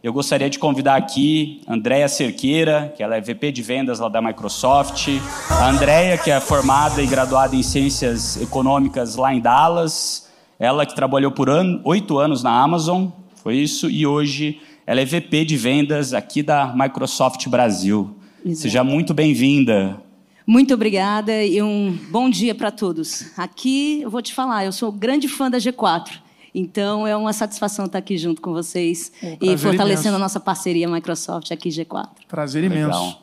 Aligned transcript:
Eu 0.00 0.12
gostaria 0.12 0.48
de 0.48 0.60
convidar 0.60 0.94
aqui 0.94 1.60
a 1.66 1.74
Andréia 1.74 2.06
Cerqueira, 2.06 2.94
que 2.96 3.02
ela 3.02 3.16
é 3.16 3.20
VP 3.20 3.50
de 3.50 3.62
vendas 3.62 3.98
lá 3.98 4.08
da 4.08 4.22
Microsoft. 4.22 5.08
A 5.50 5.70
Andréia, 5.70 6.16
que 6.16 6.30
é 6.30 6.38
formada 6.38 7.02
e 7.02 7.06
graduada 7.06 7.56
em 7.56 7.64
Ciências 7.64 8.40
Econômicas 8.40 9.16
lá 9.16 9.34
em 9.34 9.40
Dallas. 9.40 10.28
Ela 10.56 10.86
que 10.86 10.94
trabalhou 10.94 11.32
por 11.32 11.48
oito 11.84 12.16
anos 12.16 12.44
na 12.44 12.62
Amazon, 12.62 13.08
foi 13.42 13.56
isso, 13.56 13.90
e 13.90 14.06
hoje 14.06 14.60
ela 14.86 15.00
é 15.00 15.04
VP 15.04 15.44
de 15.44 15.56
vendas 15.56 16.14
aqui 16.14 16.44
da 16.44 16.72
Microsoft 16.76 17.48
Brasil. 17.48 18.16
Exato. 18.44 18.60
Seja 18.60 18.84
muito 18.84 19.12
bem-vinda. 19.12 20.00
Muito 20.46 20.74
obrigada 20.74 21.44
e 21.44 21.60
um 21.60 21.98
bom 22.08 22.30
dia 22.30 22.54
para 22.54 22.70
todos. 22.70 23.32
Aqui 23.36 24.02
eu 24.02 24.10
vou 24.10 24.22
te 24.22 24.32
falar, 24.32 24.64
eu 24.64 24.72
sou 24.72 24.92
grande 24.92 25.26
fã 25.26 25.50
da 25.50 25.58
G4. 25.58 26.27
Então 26.54 27.06
é 27.06 27.16
uma 27.16 27.32
satisfação 27.32 27.86
estar 27.86 27.98
aqui 27.98 28.16
junto 28.16 28.40
com 28.40 28.52
vocês 28.52 29.12
um 29.22 29.36
e 29.40 29.56
fortalecendo 29.56 30.08
imenso. 30.08 30.16
a 30.16 30.18
nossa 30.18 30.40
parceria 30.40 30.88
Microsoft 30.88 31.50
aqui 31.50 31.68
G4. 31.68 32.08
Prazer 32.28 32.64
imenso. 32.64 32.86
Legal. 32.86 33.22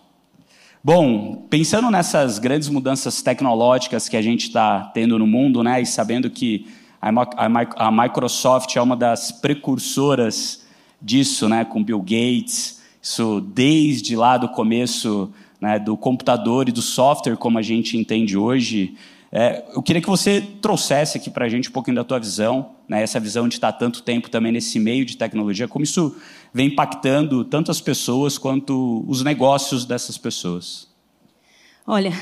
Bom, 0.84 1.48
pensando 1.50 1.90
nessas 1.90 2.38
grandes 2.38 2.70
mudanças 2.70 3.22
tecnológicas 3.22 4.08
que 4.08 4.16
a 4.16 4.22
gente 4.22 4.48
está 4.48 4.92
tendo 4.94 5.18
no 5.18 5.26
mundo, 5.26 5.64
né, 5.64 5.82
e 5.82 5.86
sabendo 5.86 6.30
que 6.30 6.68
a 7.02 7.92
Microsoft 7.92 8.76
é 8.76 8.82
uma 8.82 8.96
das 8.96 9.32
precursoras 9.32 10.64
disso, 11.02 11.50
né, 11.50 11.66
com 11.66 11.84
Bill 11.84 12.00
Gates, 12.00 12.82
isso 13.02 13.42
desde 13.42 14.16
lá 14.16 14.38
do 14.38 14.50
começo 14.50 15.34
né, 15.60 15.80
do 15.80 15.98
computador 15.98 16.70
e 16.70 16.72
do 16.72 16.82
software 16.82 17.38
como 17.38 17.58
a 17.58 17.62
gente 17.62 17.98
entende 17.98 18.38
hoje. 18.38 18.96
É, 19.32 19.66
eu 19.74 19.82
queria 19.82 20.02
que 20.02 20.08
você 20.08 20.42
trouxesse 20.62 21.18
aqui 21.18 21.30
para 21.30 21.46
a 21.46 21.50
gente 21.50 21.70
um 21.70 21.72
pouquinho 21.72 21.96
da 21.96 22.04
tua 22.04 22.20
visão, 22.20 22.72
né, 22.88 23.02
essa 23.02 23.20
visão 23.20 23.48
de 23.48 23.56
estar 23.56 23.74
tanto 23.74 24.02
tempo 24.02 24.30
também 24.30 24.52
nesse 24.52 24.80
meio 24.80 25.06
de 25.06 25.18
tecnologia, 25.18 25.68
como 25.68 25.84
isso 25.84 26.16
vem 26.54 26.68
impactando 26.68 27.44
tanto 27.44 27.70
as 27.72 27.82
pessoas 27.82 28.38
quanto 28.38 29.04
os 29.08 29.24
negócios 29.24 29.86
dessas 29.86 30.18
pessoas. 30.18 30.88
Olha, 31.86 32.14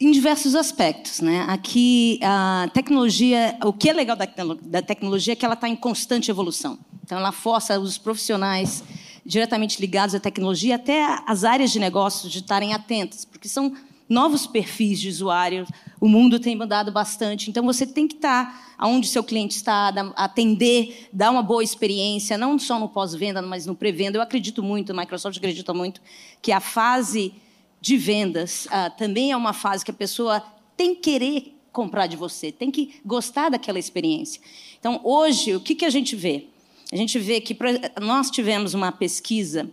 em 0.00 0.12
diversos 0.12 0.54
aspectos, 0.54 1.20
né? 1.20 1.44
Aqui 1.48 2.20
a 2.22 2.70
tecnologia, 2.72 3.56
o 3.64 3.72
que 3.72 3.90
é 3.90 3.92
legal 3.92 4.16
da 4.16 4.82
tecnologia 4.82 5.32
é 5.32 5.36
que 5.36 5.44
ela 5.44 5.54
está 5.54 5.68
em 5.68 5.74
constante 5.74 6.30
evolução. 6.30 6.78
Então 7.04 7.18
ela 7.18 7.32
força 7.32 7.78
os 7.80 7.98
profissionais 7.98 8.84
diretamente 9.26 9.80
ligados 9.80 10.14
à 10.14 10.20
tecnologia 10.20 10.76
até 10.76 11.04
as 11.26 11.42
áreas 11.44 11.70
de 11.72 11.78
negócio 11.78 12.30
de 12.30 12.38
estarem 12.38 12.72
atentas, 12.72 13.24
porque 13.24 13.48
são 13.48 13.74
novos 14.08 14.46
perfis 14.46 15.00
de 15.00 15.08
usuário. 15.08 15.66
O 16.00 16.08
mundo 16.08 16.40
tem 16.40 16.56
mudado 16.56 16.90
bastante, 16.90 17.50
então 17.50 17.64
você 17.64 17.86
tem 17.86 18.08
que 18.08 18.14
estar 18.14 18.74
aonde 18.78 19.08
seu 19.08 19.24
cliente 19.24 19.56
está, 19.56 19.88
atender, 20.16 21.08
dar 21.12 21.30
uma 21.30 21.42
boa 21.42 21.64
experiência, 21.64 22.38
não 22.38 22.58
só 22.58 22.78
no 22.78 22.88
pós-venda, 22.88 23.42
mas 23.42 23.66
no 23.66 23.74
pré-venda. 23.74 24.16
Eu 24.16 24.22
acredito 24.22 24.62
muito, 24.62 24.92
a 24.92 24.94
Microsoft 24.94 25.36
acredita 25.36 25.74
muito 25.74 26.00
que 26.40 26.52
a 26.52 26.60
fase 26.60 27.34
de 27.80 27.96
vendas 27.96 28.66
uh, 28.66 28.96
também 28.96 29.32
é 29.32 29.36
uma 29.36 29.52
fase 29.52 29.84
que 29.84 29.90
a 29.90 29.94
pessoa 29.94 30.40
tem 30.76 30.94
que 30.94 31.00
querer 31.02 31.54
comprar 31.72 32.06
de 32.06 32.16
você, 32.16 32.50
tem 32.50 32.70
que 32.70 33.00
gostar 33.04 33.50
daquela 33.50 33.78
experiência. 33.78 34.40
Então, 34.78 35.00
hoje, 35.04 35.54
o 35.54 35.60
que, 35.60 35.74
que 35.74 35.84
a 35.84 35.90
gente 35.90 36.16
vê? 36.16 36.46
A 36.92 36.96
gente 36.96 37.18
vê 37.18 37.40
que 37.40 37.56
nós 38.00 38.30
tivemos 38.30 38.74
uma 38.74 38.90
pesquisa 38.90 39.68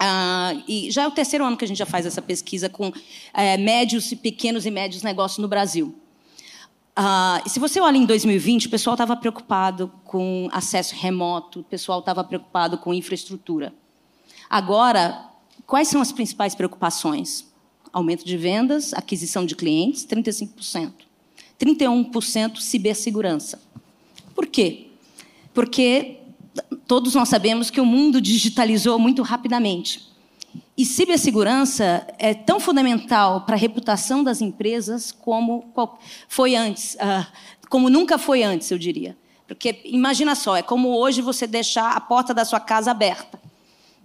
Uh, 0.00 0.62
e 0.66 0.90
já 0.90 1.02
é 1.02 1.06
o 1.06 1.10
terceiro 1.10 1.44
ano 1.44 1.56
que 1.56 1.64
a 1.64 1.68
gente 1.68 1.76
já 1.76 1.86
faz 1.86 2.06
essa 2.06 2.22
pesquisa 2.22 2.68
com 2.68 2.90
é, 3.34 3.58
médios, 3.58 4.14
pequenos 4.14 4.64
e 4.64 4.70
médios 4.70 5.02
negócios 5.02 5.38
no 5.38 5.48
Brasil. 5.48 5.94
E 7.46 7.48
se 7.48 7.58
você 7.58 7.80
olha 7.80 7.96
em 7.96 8.04
2020, 8.04 8.66
o 8.66 8.70
pessoal 8.70 8.92
estava 8.92 9.16
preocupado 9.16 9.90
com 10.04 10.50
acesso 10.52 10.94
remoto, 10.94 11.60
o 11.60 11.64
pessoal 11.64 12.00
estava 12.00 12.22
preocupado 12.22 12.76
com 12.76 12.92
infraestrutura. 12.92 13.72
Agora, 14.50 15.30
Quais 15.70 15.86
são 15.86 16.00
as 16.00 16.10
principais 16.10 16.52
preocupações? 16.52 17.46
Aumento 17.92 18.24
de 18.24 18.36
vendas, 18.36 18.92
aquisição 18.92 19.46
de 19.46 19.54
clientes, 19.54 20.04
35%. 20.04 20.92
31% 21.60 22.56
cibersegurança. 22.58 23.62
Por 24.34 24.48
quê? 24.48 24.88
Porque 25.54 26.19
todos 26.90 27.14
nós 27.14 27.28
sabemos 27.28 27.70
que 27.70 27.80
o 27.80 27.86
mundo 27.86 28.20
digitalizou 28.20 28.98
muito 28.98 29.22
rapidamente. 29.22 30.08
E 30.76 30.84
cibersegurança 30.84 32.04
é 32.18 32.34
tão 32.34 32.58
fundamental 32.58 33.42
para 33.42 33.54
a 33.54 33.58
reputação 33.58 34.24
das 34.24 34.40
empresas 34.40 35.12
como 35.12 35.72
foi 36.26 36.56
antes, 36.56 36.96
ah, 36.98 37.28
como 37.68 37.88
nunca 37.88 38.18
foi 38.18 38.42
antes, 38.42 38.72
eu 38.72 38.76
diria. 38.76 39.16
Porque 39.46 39.82
imagina 39.84 40.34
só, 40.34 40.56
é 40.56 40.62
como 40.62 40.88
hoje 40.88 41.22
você 41.22 41.46
deixar 41.46 41.92
a 41.92 42.00
porta 42.00 42.34
da 42.34 42.44
sua 42.44 42.58
casa 42.58 42.90
aberta. 42.90 43.40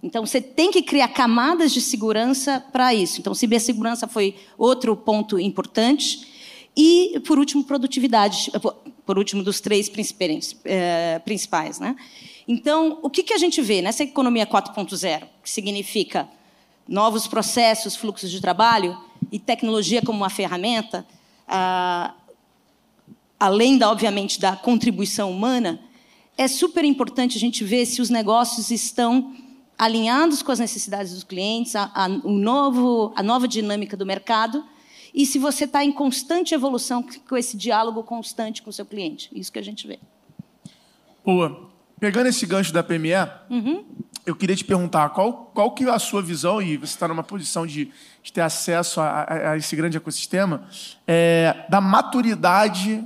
Então, 0.00 0.24
você 0.24 0.40
tem 0.40 0.70
que 0.70 0.80
criar 0.80 1.08
camadas 1.08 1.72
de 1.72 1.80
segurança 1.80 2.64
para 2.70 2.94
isso. 2.94 3.18
Então, 3.18 3.34
cibersegurança 3.34 4.06
foi 4.06 4.36
outro 4.56 4.96
ponto 4.96 5.40
importante. 5.40 6.24
E, 6.76 7.20
por 7.26 7.36
último, 7.36 7.64
produtividade. 7.64 8.52
Por 9.04 9.18
último, 9.18 9.42
dos 9.42 9.60
três 9.60 9.90
eh, 10.64 11.18
principais. 11.24 11.80
Né? 11.80 11.96
Então, 12.48 12.98
o 13.02 13.10
que, 13.10 13.22
que 13.22 13.34
a 13.34 13.38
gente 13.38 13.60
vê 13.60 13.82
nessa 13.82 14.04
economia 14.04 14.46
4.0? 14.46 15.24
Que 15.42 15.50
significa 15.50 16.28
novos 16.86 17.26
processos, 17.26 17.96
fluxos 17.96 18.30
de 18.30 18.40
trabalho 18.40 18.96
e 19.32 19.38
tecnologia 19.38 20.00
como 20.02 20.18
uma 20.18 20.30
ferramenta, 20.30 21.04
ah, 21.48 22.14
além, 23.38 23.76
da, 23.76 23.90
obviamente, 23.90 24.40
da 24.40 24.54
contribuição 24.54 25.30
humana, 25.30 25.80
é 26.38 26.46
super 26.46 26.84
importante 26.84 27.36
a 27.36 27.40
gente 27.40 27.64
ver 27.64 27.86
se 27.86 28.00
os 28.00 28.10
negócios 28.10 28.70
estão 28.70 29.34
alinhados 29.78 30.42
com 30.42 30.52
as 30.52 30.58
necessidades 30.58 31.12
dos 31.12 31.24
clientes, 31.24 31.74
a, 31.74 31.90
a, 31.94 32.06
o 32.24 32.32
novo, 32.32 33.12
a 33.16 33.22
nova 33.22 33.48
dinâmica 33.48 33.96
do 33.96 34.06
mercado, 34.06 34.64
e 35.12 35.26
se 35.26 35.38
você 35.38 35.64
está 35.64 35.84
em 35.84 35.92
constante 35.92 36.54
evolução 36.54 37.04
com 37.26 37.36
esse 37.36 37.56
diálogo 37.56 38.02
constante 38.02 38.62
com 38.62 38.70
o 38.70 38.72
seu 38.72 38.84
cliente. 38.84 39.30
Isso 39.34 39.50
que 39.50 39.58
a 39.58 39.62
gente 39.62 39.86
vê. 39.86 39.98
Boa. 41.24 41.75
Pegando 41.98 42.26
esse 42.26 42.44
gancho 42.44 42.72
da 42.74 42.82
PME, 42.82 43.14
uhum. 43.48 43.84
eu 44.26 44.36
queria 44.36 44.54
te 44.54 44.64
perguntar 44.64 45.08
qual, 45.10 45.50
qual 45.54 45.70
que 45.70 45.84
é 45.84 45.90
a 45.90 45.98
sua 45.98 46.20
visão, 46.20 46.60
e 46.60 46.76
você 46.76 46.92
está 46.92 47.08
numa 47.08 47.22
posição 47.22 47.66
de, 47.66 47.90
de 48.22 48.32
ter 48.32 48.42
acesso 48.42 49.00
a, 49.00 49.22
a, 49.22 49.50
a, 49.52 49.56
esse 49.56 49.74
grande 49.74 49.96
ecossistema, 49.96 50.68
é, 51.06 51.64
da 51.70 51.80
maturidade 51.80 53.02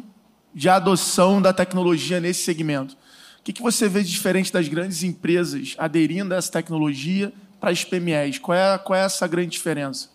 de 0.53 0.69
adoção 0.69 1.41
da 1.41 1.53
tecnologia 1.53 2.19
nesse 2.19 2.43
segmento. 2.43 2.97
O 3.39 3.43
que, 3.45 3.53
que 3.53 3.63
você 3.63 3.89
vê 3.89 4.03
de 4.03 4.11
diferente 4.11 4.53
das 4.53 4.67
grandes 4.67 5.05
empresas 5.05 5.77
aderindo 5.79 6.35
a 6.35 6.37
essa 6.37 6.51
tecnologia 6.51 7.33
para 7.61 7.71
as 7.71 7.85
PMEs? 7.85 8.39
Qual 8.39 8.59
é, 8.59 8.77
qual 8.77 8.99
é 8.99 9.05
essa 9.05 9.27
grande 9.29 9.51
diferença? 9.51 10.11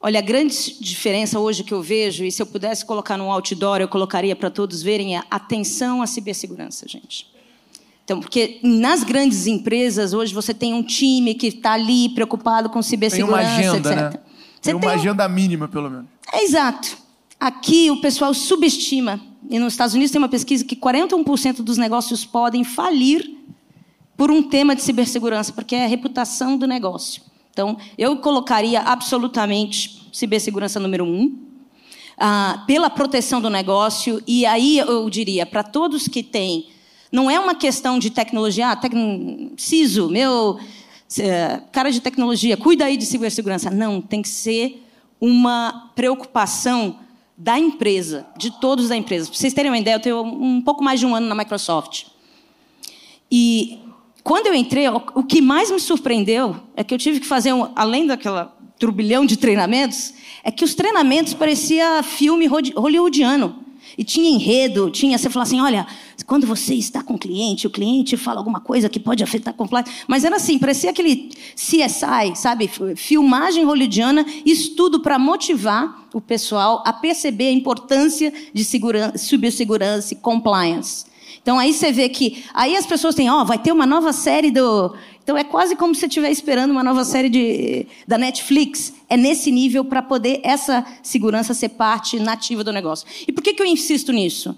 Olha, 0.00 0.18
a 0.18 0.22
grande 0.22 0.80
diferença 0.80 1.38
hoje 1.38 1.62
que 1.62 1.74
eu 1.74 1.82
vejo, 1.82 2.24
e 2.24 2.32
se 2.32 2.40
eu 2.40 2.46
pudesse 2.46 2.86
colocar 2.86 3.18
num 3.18 3.30
outdoor, 3.30 3.82
eu 3.82 3.88
colocaria 3.88 4.34
para 4.34 4.50
todos 4.50 4.82
verem, 4.82 5.16
é 5.18 5.22
atenção 5.30 6.00
à 6.00 6.06
cibersegurança, 6.06 6.88
gente. 6.88 7.35
Então, 8.06 8.20
porque 8.20 8.60
nas 8.62 9.02
grandes 9.02 9.48
empresas, 9.48 10.14
hoje 10.14 10.32
você 10.32 10.54
tem 10.54 10.72
um 10.72 10.80
time 10.80 11.34
que 11.34 11.48
está 11.48 11.72
ali 11.72 12.08
preocupado 12.10 12.70
com 12.70 12.80
cibersegurança, 12.80 13.56
tem 13.56 13.68
uma 13.68 13.72
agenda, 13.72 13.90
etc. 13.90 14.00
Né? 14.00 14.10
Você 14.10 14.60
tem 14.62 14.74
uma 14.74 14.80
tem 14.80 14.90
agenda 14.90 15.28
mínima, 15.28 15.66
pelo 15.66 15.90
menos. 15.90 16.06
É, 16.32 16.44
exato. 16.44 16.96
Aqui 17.40 17.90
o 17.90 18.00
pessoal 18.00 18.32
subestima 18.32 19.20
e 19.50 19.58
nos 19.58 19.72
Estados 19.72 19.96
Unidos 19.96 20.12
tem 20.12 20.20
uma 20.20 20.28
pesquisa 20.28 20.64
que 20.64 20.76
41% 20.76 21.62
dos 21.62 21.76
negócios 21.78 22.24
podem 22.24 22.62
falir 22.62 23.28
por 24.16 24.30
um 24.30 24.40
tema 24.40 24.76
de 24.76 24.82
cibersegurança, 24.82 25.52
porque 25.52 25.74
é 25.74 25.84
a 25.84 25.88
reputação 25.88 26.56
do 26.56 26.64
negócio. 26.64 27.20
Então, 27.50 27.76
eu 27.98 28.16
colocaria 28.18 28.82
absolutamente 28.82 30.08
cibersegurança 30.12 30.78
número 30.78 31.04
um, 31.04 31.36
ah, 32.16 32.62
pela 32.68 32.88
proteção 32.88 33.40
do 33.40 33.50
negócio, 33.50 34.22
e 34.28 34.46
aí 34.46 34.78
eu 34.78 35.10
diria, 35.10 35.44
para 35.44 35.64
todos 35.64 36.06
que 36.06 36.22
têm, 36.22 36.68
não 37.10 37.30
é 37.30 37.38
uma 37.38 37.54
questão 37.54 37.98
de 37.98 38.10
tecnologia, 38.10 38.70
ah, 38.70 38.76
tec... 38.76 38.92
CISO, 39.56 40.08
meu 40.08 40.58
eh, 41.18 41.60
cara 41.70 41.90
de 41.90 42.00
tecnologia, 42.00 42.56
cuida 42.56 42.84
aí 42.84 42.96
de 42.96 43.06
cibersegurança. 43.06 43.70
Não, 43.70 44.00
tem 44.00 44.22
que 44.22 44.28
ser 44.28 44.82
uma 45.20 45.92
preocupação 45.94 46.98
da 47.36 47.58
empresa, 47.58 48.26
de 48.36 48.50
todos 48.50 48.88
da 48.88 48.96
empresa. 48.96 49.28
Para 49.28 49.36
vocês 49.36 49.52
terem 49.52 49.70
uma 49.70 49.78
ideia, 49.78 49.96
eu 49.96 50.00
tenho 50.00 50.22
um 50.22 50.60
pouco 50.60 50.82
mais 50.82 50.98
de 50.98 51.06
um 51.06 51.14
ano 51.14 51.26
na 51.26 51.34
Microsoft. 51.34 52.06
E 53.30 53.80
quando 54.22 54.48
eu 54.48 54.54
entrei, 54.54 54.88
o 54.88 55.22
que 55.22 55.40
mais 55.40 55.70
me 55.70 55.78
surpreendeu 55.78 56.56
é 56.74 56.82
que 56.82 56.92
eu 56.92 56.98
tive 56.98 57.20
que 57.20 57.26
fazer, 57.26 57.52
um, 57.52 57.70
além 57.76 58.06
daquela 58.06 58.56
turbilhão 58.78 59.24
de 59.24 59.36
treinamentos, 59.36 60.12
é 60.42 60.50
que 60.50 60.64
os 60.64 60.74
treinamentos 60.74 61.34
parecia 61.34 62.02
filme 62.02 62.46
hollywoodiano. 62.46 63.65
E 63.96 64.04
tinha 64.04 64.28
enredo, 64.28 64.90
tinha, 64.90 65.16
você 65.16 65.30
fala 65.30 65.44
assim, 65.44 65.60
olha, 65.60 65.86
quando 66.26 66.46
você 66.46 66.74
está 66.74 67.02
com 67.02 67.14
o 67.14 67.18
cliente, 67.18 67.66
o 67.66 67.70
cliente 67.70 68.16
fala 68.16 68.38
alguma 68.38 68.60
coisa 68.60 68.88
que 68.88 69.00
pode 69.00 69.22
afetar 69.22 69.54
a 69.54 69.56
compliance. 69.56 69.90
Mas 70.06 70.24
era 70.24 70.36
assim, 70.36 70.58
parecia 70.58 70.90
aquele 70.90 71.30
CSI, 71.54 72.34
sabe? 72.34 72.70
Filmagem 72.96 73.64
hollywoodiana, 73.64 74.24
estudo 74.44 75.00
para 75.00 75.18
motivar 75.18 76.06
o 76.12 76.20
pessoal 76.20 76.82
a 76.86 76.92
perceber 76.92 77.48
a 77.48 77.52
importância 77.52 78.32
de 78.52 78.64
cibersegurança 79.16 80.14
e 80.14 80.16
compliance. 80.16 81.04
Então 81.42 81.58
aí 81.58 81.72
você 81.72 81.92
vê 81.92 82.08
que 82.08 82.44
aí 82.52 82.76
as 82.76 82.86
pessoas 82.86 83.14
têm, 83.14 83.30
ó, 83.30 83.44
vai 83.44 83.58
ter 83.58 83.70
uma 83.70 83.86
nova 83.86 84.12
série 84.12 84.50
do, 84.50 84.92
então 85.26 85.36
é 85.36 85.42
quase 85.42 85.74
como 85.74 85.92
se 85.92 86.02
você 86.02 86.06
estiver 86.06 86.30
esperando 86.30 86.70
uma 86.70 86.84
nova 86.84 87.04
série 87.04 87.28
de, 87.28 87.88
da 88.06 88.16
Netflix. 88.16 88.94
É 89.08 89.16
nesse 89.16 89.50
nível 89.50 89.84
para 89.84 90.00
poder 90.00 90.38
essa 90.44 90.86
segurança 91.02 91.52
ser 91.52 91.70
parte 91.70 92.20
nativa 92.20 92.62
do 92.62 92.72
negócio. 92.72 93.04
E 93.26 93.32
por 93.32 93.42
que, 93.42 93.52
que 93.52 93.60
eu 93.60 93.66
insisto 93.66 94.12
nisso? 94.12 94.56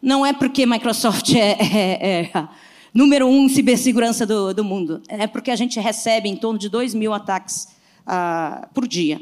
Não 0.00 0.24
é 0.24 0.32
porque 0.32 0.64
Microsoft 0.64 1.34
é, 1.34 1.58
é, 1.60 2.30
é 2.32 2.48
número 2.94 3.26
um 3.26 3.44
em 3.44 3.48
cibersegurança 3.50 4.24
do, 4.24 4.54
do 4.54 4.64
mundo. 4.64 5.02
É 5.06 5.26
porque 5.26 5.50
a 5.50 5.56
gente 5.56 5.78
recebe 5.78 6.30
em 6.30 6.36
torno 6.36 6.58
de 6.58 6.70
2 6.70 6.94
mil 6.94 7.12
ataques 7.12 7.68
uh, 8.06 8.66
por 8.72 8.88
dia. 8.88 9.20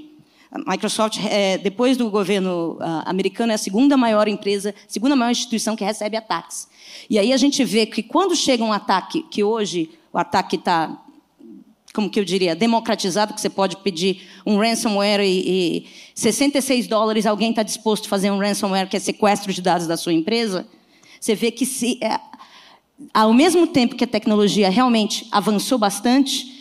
Microsoft, 0.65 1.19
é, 1.29 1.59
depois 1.59 1.97
do 1.97 2.09
governo 2.09 2.75
uh, 2.75 3.03
americano, 3.07 3.51
é 3.51 3.57
a 3.57 3.59
segunda 3.59 3.97
maior 3.97 4.29
empresa, 4.29 4.73
segunda 4.87 5.17
maior 5.17 5.33
instituição 5.33 5.75
que 5.75 5.83
recebe 5.83 6.17
ataques. 6.17 6.69
E 7.11 7.19
aí 7.19 7.33
a 7.33 7.37
gente 7.37 7.65
vê 7.65 7.85
que 7.85 8.01
quando 8.01 8.37
chega 8.37 8.63
um 8.63 8.73
ataque, 8.73 9.25
que 9.29 9.43
hoje 9.43 9.91
o 10.13 10.19
ataque 10.19 10.57
está, 10.57 10.97
como 11.95 12.11
que 12.11 12.21
eu 12.21 12.25
diria, 12.25 12.55
democratizado, 12.55 13.35
que 13.35 13.41
você 13.41 13.51
pode 13.51 13.77
pedir 13.79 14.23
um 14.45 14.59
ransomware 14.59 15.21
e, 15.21 15.85
e 15.85 15.87
66 16.15 16.87
dólares 16.87 17.27
alguém 17.27 17.51
está 17.51 17.63
disposto 17.63 18.07
a 18.07 18.09
fazer 18.09 18.31
um 18.31 18.39
ransomware 18.39 18.89
que 18.89 18.97
é 18.97 19.01
sequestro 19.01 19.53
de 19.53 19.63
dados 19.63 19.87
da 19.87 19.97
sua 19.97 20.13
empresa, 20.13 20.67
você 21.21 21.35
vê 21.35 21.51
que 21.51 21.65
se, 21.65 21.99
é, 22.03 22.19
ao 23.15 23.33
mesmo 23.33 23.67
tempo 23.67 23.97
que 23.97 24.05
a 24.05 24.09
tecnologia 24.09 24.69
realmente 24.69 25.27
avançou 25.31 25.79
bastante, 25.79 26.53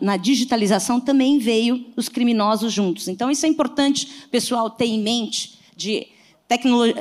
na 0.00 0.16
digitalização 0.16 1.00
também 1.00 1.38
veio 1.38 1.86
os 1.96 2.08
criminosos 2.08 2.72
juntos. 2.72 3.08
Então, 3.08 3.30
isso 3.30 3.46
é 3.46 3.48
importante, 3.48 4.26
pessoal, 4.30 4.68
ter 4.68 4.86
em 4.86 5.00
mente 5.00 5.58
de 5.76 6.08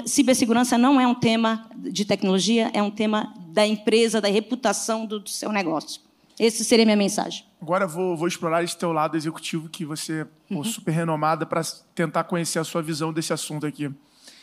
cibersegurança 0.05 0.77
não 0.77 0.99
é 0.99 1.07
um 1.07 1.15
tema 1.15 1.69
de 1.75 2.05
tecnologia, 2.05 2.71
é 2.73 2.81
um 2.81 2.91
tema 2.91 3.33
da 3.53 3.67
empresa, 3.67 4.19
da 4.19 4.27
reputação 4.27 5.05
do, 5.05 5.19
do 5.19 5.29
seu 5.29 5.51
negócio. 5.51 6.01
Essa 6.39 6.63
seria 6.63 6.83
a 6.83 6.87
minha 6.87 6.97
mensagem. 6.97 7.45
Agora 7.61 7.85
vou, 7.85 8.17
vou 8.17 8.27
explorar 8.27 8.63
esse 8.63 8.75
teu 8.75 8.91
lado 8.91 9.15
executivo 9.15 9.69
que 9.69 9.85
você 9.85 10.21
é 10.21 10.53
uhum. 10.53 10.63
super 10.63 10.91
renomada 10.91 11.45
para 11.45 11.61
tentar 11.93 12.23
conhecer 12.23 12.57
a 12.57 12.63
sua 12.63 12.81
visão 12.81 13.13
desse 13.13 13.31
assunto 13.31 13.67
aqui. 13.67 13.91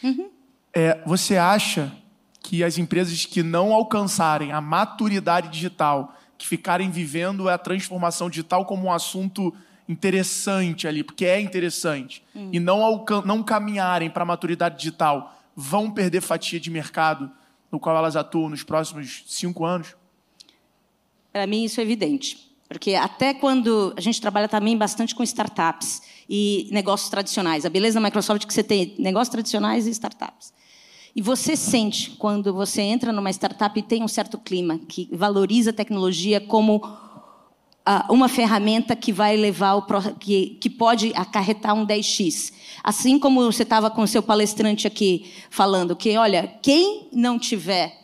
Uhum. 0.01 0.31
É, 0.73 1.03
você 1.05 1.37
acha 1.37 1.93
que 2.41 2.63
as 2.63 2.79
empresas 2.79 3.27
que 3.27 3.43
não 3.43 3.73
alcançarem 3.73 4.53
a 4.53 4.61
maturidade 4.61 5.49
digital, 5.49 6.15
que 6.39 6.47
ficarem 6.47 6.89
vivendo 6.89 7.49
a 7.49 7.59
transformação 7.59 8.31
digital 8.31 8.65
como 8.65 8.87
um 8.87 8.93
assunto 8.93 9.53
interessante 9.89 10.87
ali, 10.87 11.03
porque 11.03 11.27
é 11.27 11.41
interessante, 11.41 12.23
hum. 12.35 12.49
e 12.53 12.61
não, 12.61 13.05
não 13.25 13.43
caminharem 13.43 14.09
para 14.09 14.23
a 14.23 14.27
maturidade 14.27 14.77
digital, 14.77 15.37
vão 15.57 15.91
perder 15.91 16.21
fatia 16.21 16.61
de 16.61 16.71
mercado 16.71 17.31
no 17.71 17.79
qual 17.79 17.97
elas 17.97 18.17
atuam 18.17 18.49
nos 18.49 18.63
próximos 18.63 19.25
cinco 19.27 19.65
anos? 19.65 19.95
Para 21.33 21.47
mim, 21.47 21.65
isso 21.65 21.81
é 21.81 21.83
evidente. 21.83 22.51
Porque 22.69 22.95
até 22.95 23.35
quando 23.35 23.93
a 23.97 24.01
gente 24.01 24.21
trabalha 24.21 24.49
também 24.49 24.77
bastante 24.77 25.15
com 25.15 25.23
startups 25.25 26.03
e 26.29 26.69
negócios 26.71 27.11
tradicionais. 27.11 27.67
A 27.67 27.69
beleza 27.69 27.99
da 27.99 28.07
Microsoft 28.07 28.45
é 28.45 28.47
que 28.47 28.55
você 28.55 28.63
tem 28.63 28.95
negócios 28.99 29.29
tradicionais 29.29 29.89
e 29.89 29.91
startups. 29.91 30.53
E 31.15 31.21
você 31.21 31.57
sente 31.57 32.13
quando 32.13 32.55
você 32.55 32.83
entra 32.83 33.13
numa 33.13 33.31
startup 33.31 33.77
e 33.77 33.83
tem 33.83 34.05
um 34.05 34.09
certo 34.09 34.39
clima 34.39 34.79
que 34.79 35.09
valoriza 35.11 35.71
a 35.71 35.73
tecnologia 35.73 36.41
como 36.41 36.81
uma 38.09 38.29
ferramenta 38.29 38.95
que 38.95 39.13
vai 39.13 39.37
levar 39.37 39.75
o 39.75 39.87
que, 40.19 40.59
que 40.61 40.71
pode 40.71 41.13
acarretar 41.15 41.75
um 41.75 41.87
10x. 41.87 42.53
Assim 42.83 43.19
como 43.19 43.43
você 43.43 43.63
estava 43.63 43.91
com 43.91 44.03
o 44.03 44.07
seu 44.07 44.23
palestrante 44.23 44.87
aqui 44.87 45.33
falando 45.51 45.97
que, 45.97 46.17
olha, 46.17 46.55
quem 46.63 47.09
não 47.13 47.39
tiver 47.39 47.99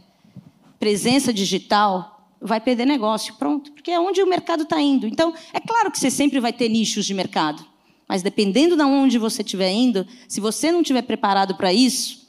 presença 0.79 1.33
digital 1.33 2.29
vai 2.41 2.61
perder 2.61 2.85
negócio, 2.85 3.35
pronto, 3.35 3.73
porque 3.73 3.91
é 3.91 3.99
onde 3.99 4.23
o 4.23 4.27
mercado 4.27 4.63
está 4.65 4.81
indo. 4.81 5.07
Então, 5.07 5.35
é 5.53 5.61
claro 5.61 5.91
que 5.91 5.99
você 5.99 6.11
sempre 6.11 6.41
vai 6.41 6.53
ter 6.53 6.69
nichos 6.69 7.07
de 7.07 7.15
mercado, 7.15 7.65
mas 8.09 8.23
dependendo 8.23 8.77
de 8.77 8.83
onde 8.83 9.19
você 9.19 9.43
estiver 9.43 9.71
indo, 9.71 10.07
se 10.29 10.41
você 10.41 10.71
não 10.71 10.81
estiver 10.81 11.03
preparado 11.03 11.55
para 11.55 11.73
isso, 11.73 12.27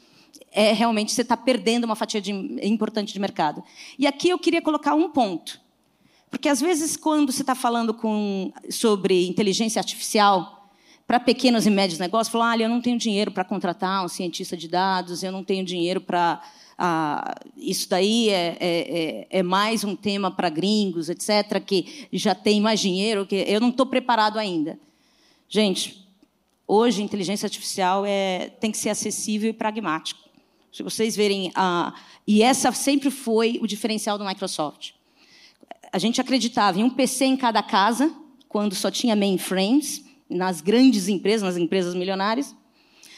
é 0.51 0.71
realmente 0.71 1.11
você 1.11 1.21
está 1.21 1.35
perdendo 1.35 1.83
uma 1.83 1.95
fatia 1.95 2.21
de, 2.21 2.31
importante 2.31 3.13
de 3.13 3.19
mercado. 3.19 3.63
E 3.99 4.07
aqui 4.07 4.29
eu 4.29 4.39
queria 4.39 4.61
colocar 4.61 4.95
um 4.95 5.09
ponto. 5.09 5.59
Porque 6.29 6.49
às 6.49 6.59
vezes, 6.59 6.97
quando 6.97 7.31
você 7.31 7.41
está 7.41 7.55
falando 7.55 7.93
com, 7.93 8.51
sobre 8.69 9.27
inteligência 9.27 9.79
artificial, 9.79 10.69
para 11.07 11.19
pequenos 11.21 11.65
e 11.65 11.69
médios 11.69 11.99
negócios, 11.99 12.31
falam: 12.31 12.49
olha, 12.49 12.63
eu 12.63 12.69
não 12.69 12.81
tenho 12.81 12.97
dinheiro 12.97 13.31
para 13.31 13.45
contratar 13.45 14.03
um 14.03 14.09
cientista 14.09 14.57
de 14.57 14.67
dados, 14.67 15.23
eu 15.23 15.31
não 15.31 15.43
tenho 15.43 15.63
dinheiro 15.63 16.01
para. 16.01 16.41
Ah, 16.77 17.33
isso 17.55 17.89
daí 17.89 18.29
é, 18.29 18.55
é, 18.59 19.27
é, 19.29 19.39
é 19.39 19.43
mais 19.43 19.83
um 19.83 19.95
tema 19.95 20.29
para 20.29 20.47
gringos, 20.47 21.09
etc., 21.09 21.59
que 21.65 22.07
já 22.13 22.35
tem 22.35 22.61
mais 22.61 22.79
dinheiro, 22.79 23.25
que 23.25 23.35
eu 23.47 23.59
não 23.59 23.69
estou 23.69 23.85
preparado 23.85 24.37
ainda. 24.37 24.77
Gente, 25.49 26.05
hoje 26.67 27.01
inteligência 27.01 27.47
artificial 27.47 28.05
é, 28.05 28.49
tem 28.59 28.69
que 28.69 28.77
ser 28.77 28.89
acessível 28.89 29.49
e 29.49 29.53
pragmático. 29.53 30.19
Se 30.71 30.83
vocês 30.83 31.15
verem, 31.15 31.51
ah, 31.55 31.95
e 32.27 32.43
essa 32.43 32.71
sempre 32.73 33.09
foi 33.09 33.57
o 33.59 33.65
diferencial 33.65 34.19
do 34.19 34.25
Microsoft 34.25 34.96
a 35.91 35.99
gente 35.99 36.19
acreditava 36.19 36.79
em 36.79 36.83
um 36.83 36.89
PC 36.89 37.25
em 37.25 37.37
cada 37.37 37.63
casa, 37.63 38.13
quando 38.47 38.75
só 38.75 38.91
tinha 38.91 39.15
mainframes, 39.15 40.03
nas 40.29 40.61
grandes 40.61 41.07
empresas, 41.07 41.43
nas 41.43 41.57
empresas 41.57 41.95
milionárias. 41.95 42.55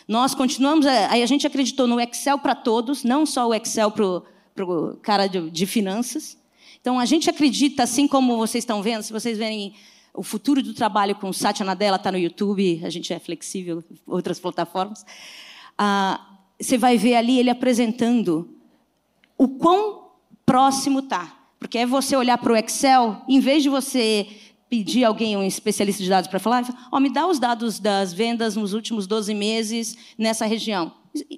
Nós 0.08 0.34
continuamos, 0.34 0.86
aí 0.86 1.22
a 1.22 1.26
gente 1.26 1.46
acreditou 1.46 1.88
no 1.88 2.00
Excel 2.00 2.40
para 2.40 2.56
todos, 2.56 3.04
não 3.04 3.26
só 3.26 3.48
o 3.48 3.54
Excel 3.54 3.92
para 3.92 4.66
o 4.66 4.98
cara 5.02 5.28
de, 5.28 5.50
de 5.50 5.66
finanças. 5.66 6.38
Então, 6.82 7.00
a 7.00 7.06
gente 7.06 7.30
acredita, 7.30 7.84
assim 7.84 8.08
como 8.08 8.38
vocês 8.38 8.64
estão 8.64 8.82
vendo, 8.82 9.04
se 9.04 9.12
vocês 9.12 9.38
verem 9.38 9.74
o 10.14 10.24
futuro 10.24 10.64
do 10.64 10.74
trabalho 10.74 11.16
com 11.16 11.32
Satya 11.32 11.66
Nadella, 11.66 11.98
está 11.98 12.12
no 12.12 12.18
YouTube, 12.18 12.82
a 12.84 12.90
gente 12.90 13.14
é 13.14 13.20
flexível, 13.20 13.84
outras 14.08 14.40
plataformas. 14.40 15.06
Ah, 15.78 16.38
você 16.60 16.78
vai 16.78 16.98
ver 16.98 17.16
ali 17.16 17.40
ele 17.40 17.50
apresentando 17.50 18.56
o 19.38 19.48
quão 19.48 20.10
próximo 20.46 21.00
está 21.00 21.39
porque 21.60 21.80
é 21.80 21.86
você 21.86 22.16
olhar 22.16 22.38
para 22.38 22.54
o 22.54 22.56
Excel, 22.56 23.22
em 23.28 23.40
vez 23.40 23.62
de 23.62 23.70
você 23.70 24.28
pedir 24.70 25.04
alguém, 25.04 25.36
um 25.36 25.44
especialista 25.44 26.02
de 26.02 26.10
dados, 26.10 26.30
para 26.30 26.40
falar, 26.40 26.64
oh, 26.92 27.00
me 27.00 27.12
dá 27.12 27.28
os 27.28 27.40
dados 27.40 27.80
das 27.80 28.14
vendas 28.14 28.56
nos 28.56 28.74
últimos 28.74 29.08
12 29.08 29.34
meses 29.34 29.98
nessa 30.18 30.46
região. 30.46 30.94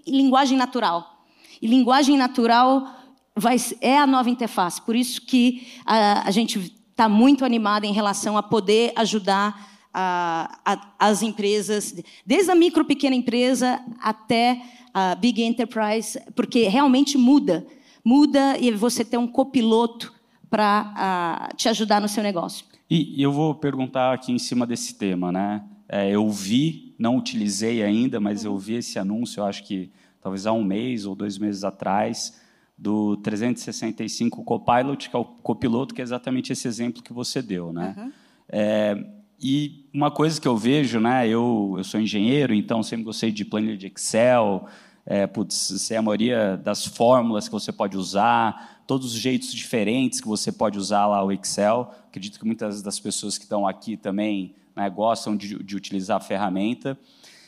Em 0.05 0.17
linguagem 0.17 0.57
natural. 0.57 1.25
E 1.61 1.67
linguagem 1.67 2.17
natural 2.17 2.87
vai, 3.35 3.55
é 3.79 3.97
a 3.97 4.05
nova 4.05 4.29
interface. 4.29 4.81
Por 4.81 4.95
isso 4.95 5.21
que 5.21 5.67
a, 5.85 6.27
a 6.27 6.31
gente 6.31 6.59
está 6.89 7.07
muito 7.07 7.45
animada 7.45 7.87
em 7.87 7.93
relação 7.93 8.37
a 8.37 8.43
poder 8.43 8.91
ajudar 8.97 9.69
a, 9.93 10.59
a, 10.65 10.93
as 10.99 11.23
empresas, 11.23 11.95
desde 12.25 12.51
a 12.51 12.55
micro 12.55 12.85
pequena 12.85 13.15
empresa 13.15 13.81
até 13.99 14.61
a 14.93 15.15
big 15.15 15.41
enterprise, 15.41 16.19
porque 16.35 16.67
realmente 16.67 17.17
muda 17.17 17.65
muda 18.03 18.57
e 18.57 18.71
você 18.71 19.03
ter 19.05 19.17
um 19.17 19.27
copiloto 19.27 20.13
para 20.49 21.49
uh, 21.51 21.55
te 21.55 21.69
ajudar 21.69 22.01
no 22.01 22.09
seu 22.09 22.21
negócio. 22.21 22.65
E, 22.89 23.19
e, 23.19 23.21
eu 23.21 23.31
vou 23.31 23.55
perguntar 23.55 24.13
aqui 24.13 24.33
em 24.33 24.39
cima 24.39 24.67
desse 24.67 24.95
tema, 24.95 25.31
né? 25.31 25.63
É, 25.87 26.09
eu 26.09 26.29
vi, 26.29 26.93
não 26.99 27.17
utilizei 27.17 27.81
ainda, 27.83 28.19
mas 28.19 28.43
eu 28.43 28.57
vi 28.57 28.75
esse 28.75 28.99
anúncio, 28.99 29.39
eu 29.39 29.45
acho 29.45 29.63
que 29.63 29.89
talvez 30.21 30.45
há 30.45 30.51
um 30.51 30.63
mês 30.63 31.05
ou 31.05 31.15
dois 31.15 31.37
meses 31.37 31.63
atrás, 31.63 32.39
do 32.77 33.15
365 33.17 34.43
Copilot, 34.43 35.09
que 35.09 35.15
é 35.15 35.19
o 35.19 35.23
copiloto, 35.23 35.93
que 35.93 36.01
é 36.01 36.03
exatamente 36.03 36.51
esse 36.51 36.67
exemplo 36.67 37.03
que 37.03 37.13
você 37.13 37.41
deu, 37.41 37.71
né? 37.71 37.93
Uhum. 37.97 38.11
É, 38.49 39.05
e 39.41 39.85
uma 39.93 40.11
coisa 40.11 40.39
que 40.39 40.47
eu 40.47 40.57
vejo, 40.57 40.99
né? 40.99 41.27
Eu, 41.27 41.75
eu 41.77 41.83
sou 41.83 41.99
engenheiro, 41.99 42.53
então 42.53 42.83
sempre 42.83 43.05
gostei 43.05 43.31
de 43.31 43.45
planilha 43.45 43.77
de 43.77 43.87
Excel, 43.87 44.67
é, 45.05 45.25
putz, 45.25 45.55
sei 45.55 45.97
a 45.97 46.01
maioria 46.01 46.57
das 46.57 46.85
fórmulas 46.85 47.47
que 47.47 47.51
você 47.51 47.71
pode 47.71 47.97
usar, 47.97 48.83
todos 48.85 49.13
os 49.13 49.19
jeitos 49.19 49.53
diferentes 49.53 50.19
que 50.19 50.27
você 50.27 50.51
pode 50.51 50.77
usar 50.77 51.07
lá 51.07 51.23
o 51.23 51.31
Excel. 51.31 51.91
Acredito 52.07 52.39
que 52.39 52.45
muitas 52.45 52.81
das 52.81 52.99
pessoas 52.99 53.37
que 53.37 53.45
estão 53.45 53.67
aqui 53.67 53.95
também 53.95 54.55
né, 54.75 54.89
gostam 54.89 55.35
de, 55.35 55.63
de 55.63 55.75
utilizar 55.75 56.17
a 56.17 56.21
ferramenta. 56.21 56.97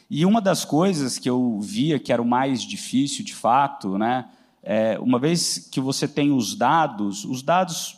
E 0.10 0.26
uma 0.26 0.42
das 0.42 0.64
coisas 0.64 1.18
que 1.18 1.30
eu 1.30 1.60
via 1.60 2.00
que 2.00 2.14
era 2.14 2.22
o 2.22 2.26
mais 2.26 2.62
difícil, 2.62 3.26
de 3.26 3.34
fato, 3.34 3.98
né, 3.98 4.26
é, 4.62 4.98
uma 5.00 5.20
vez 5.20 5.68
que 5.72 5.82
você 5.82 6.08
tem 6.08 6.32
os 6.32 6.56
dados, 6.56 7.26
os 7.26 7.44
dados 7.44 7.98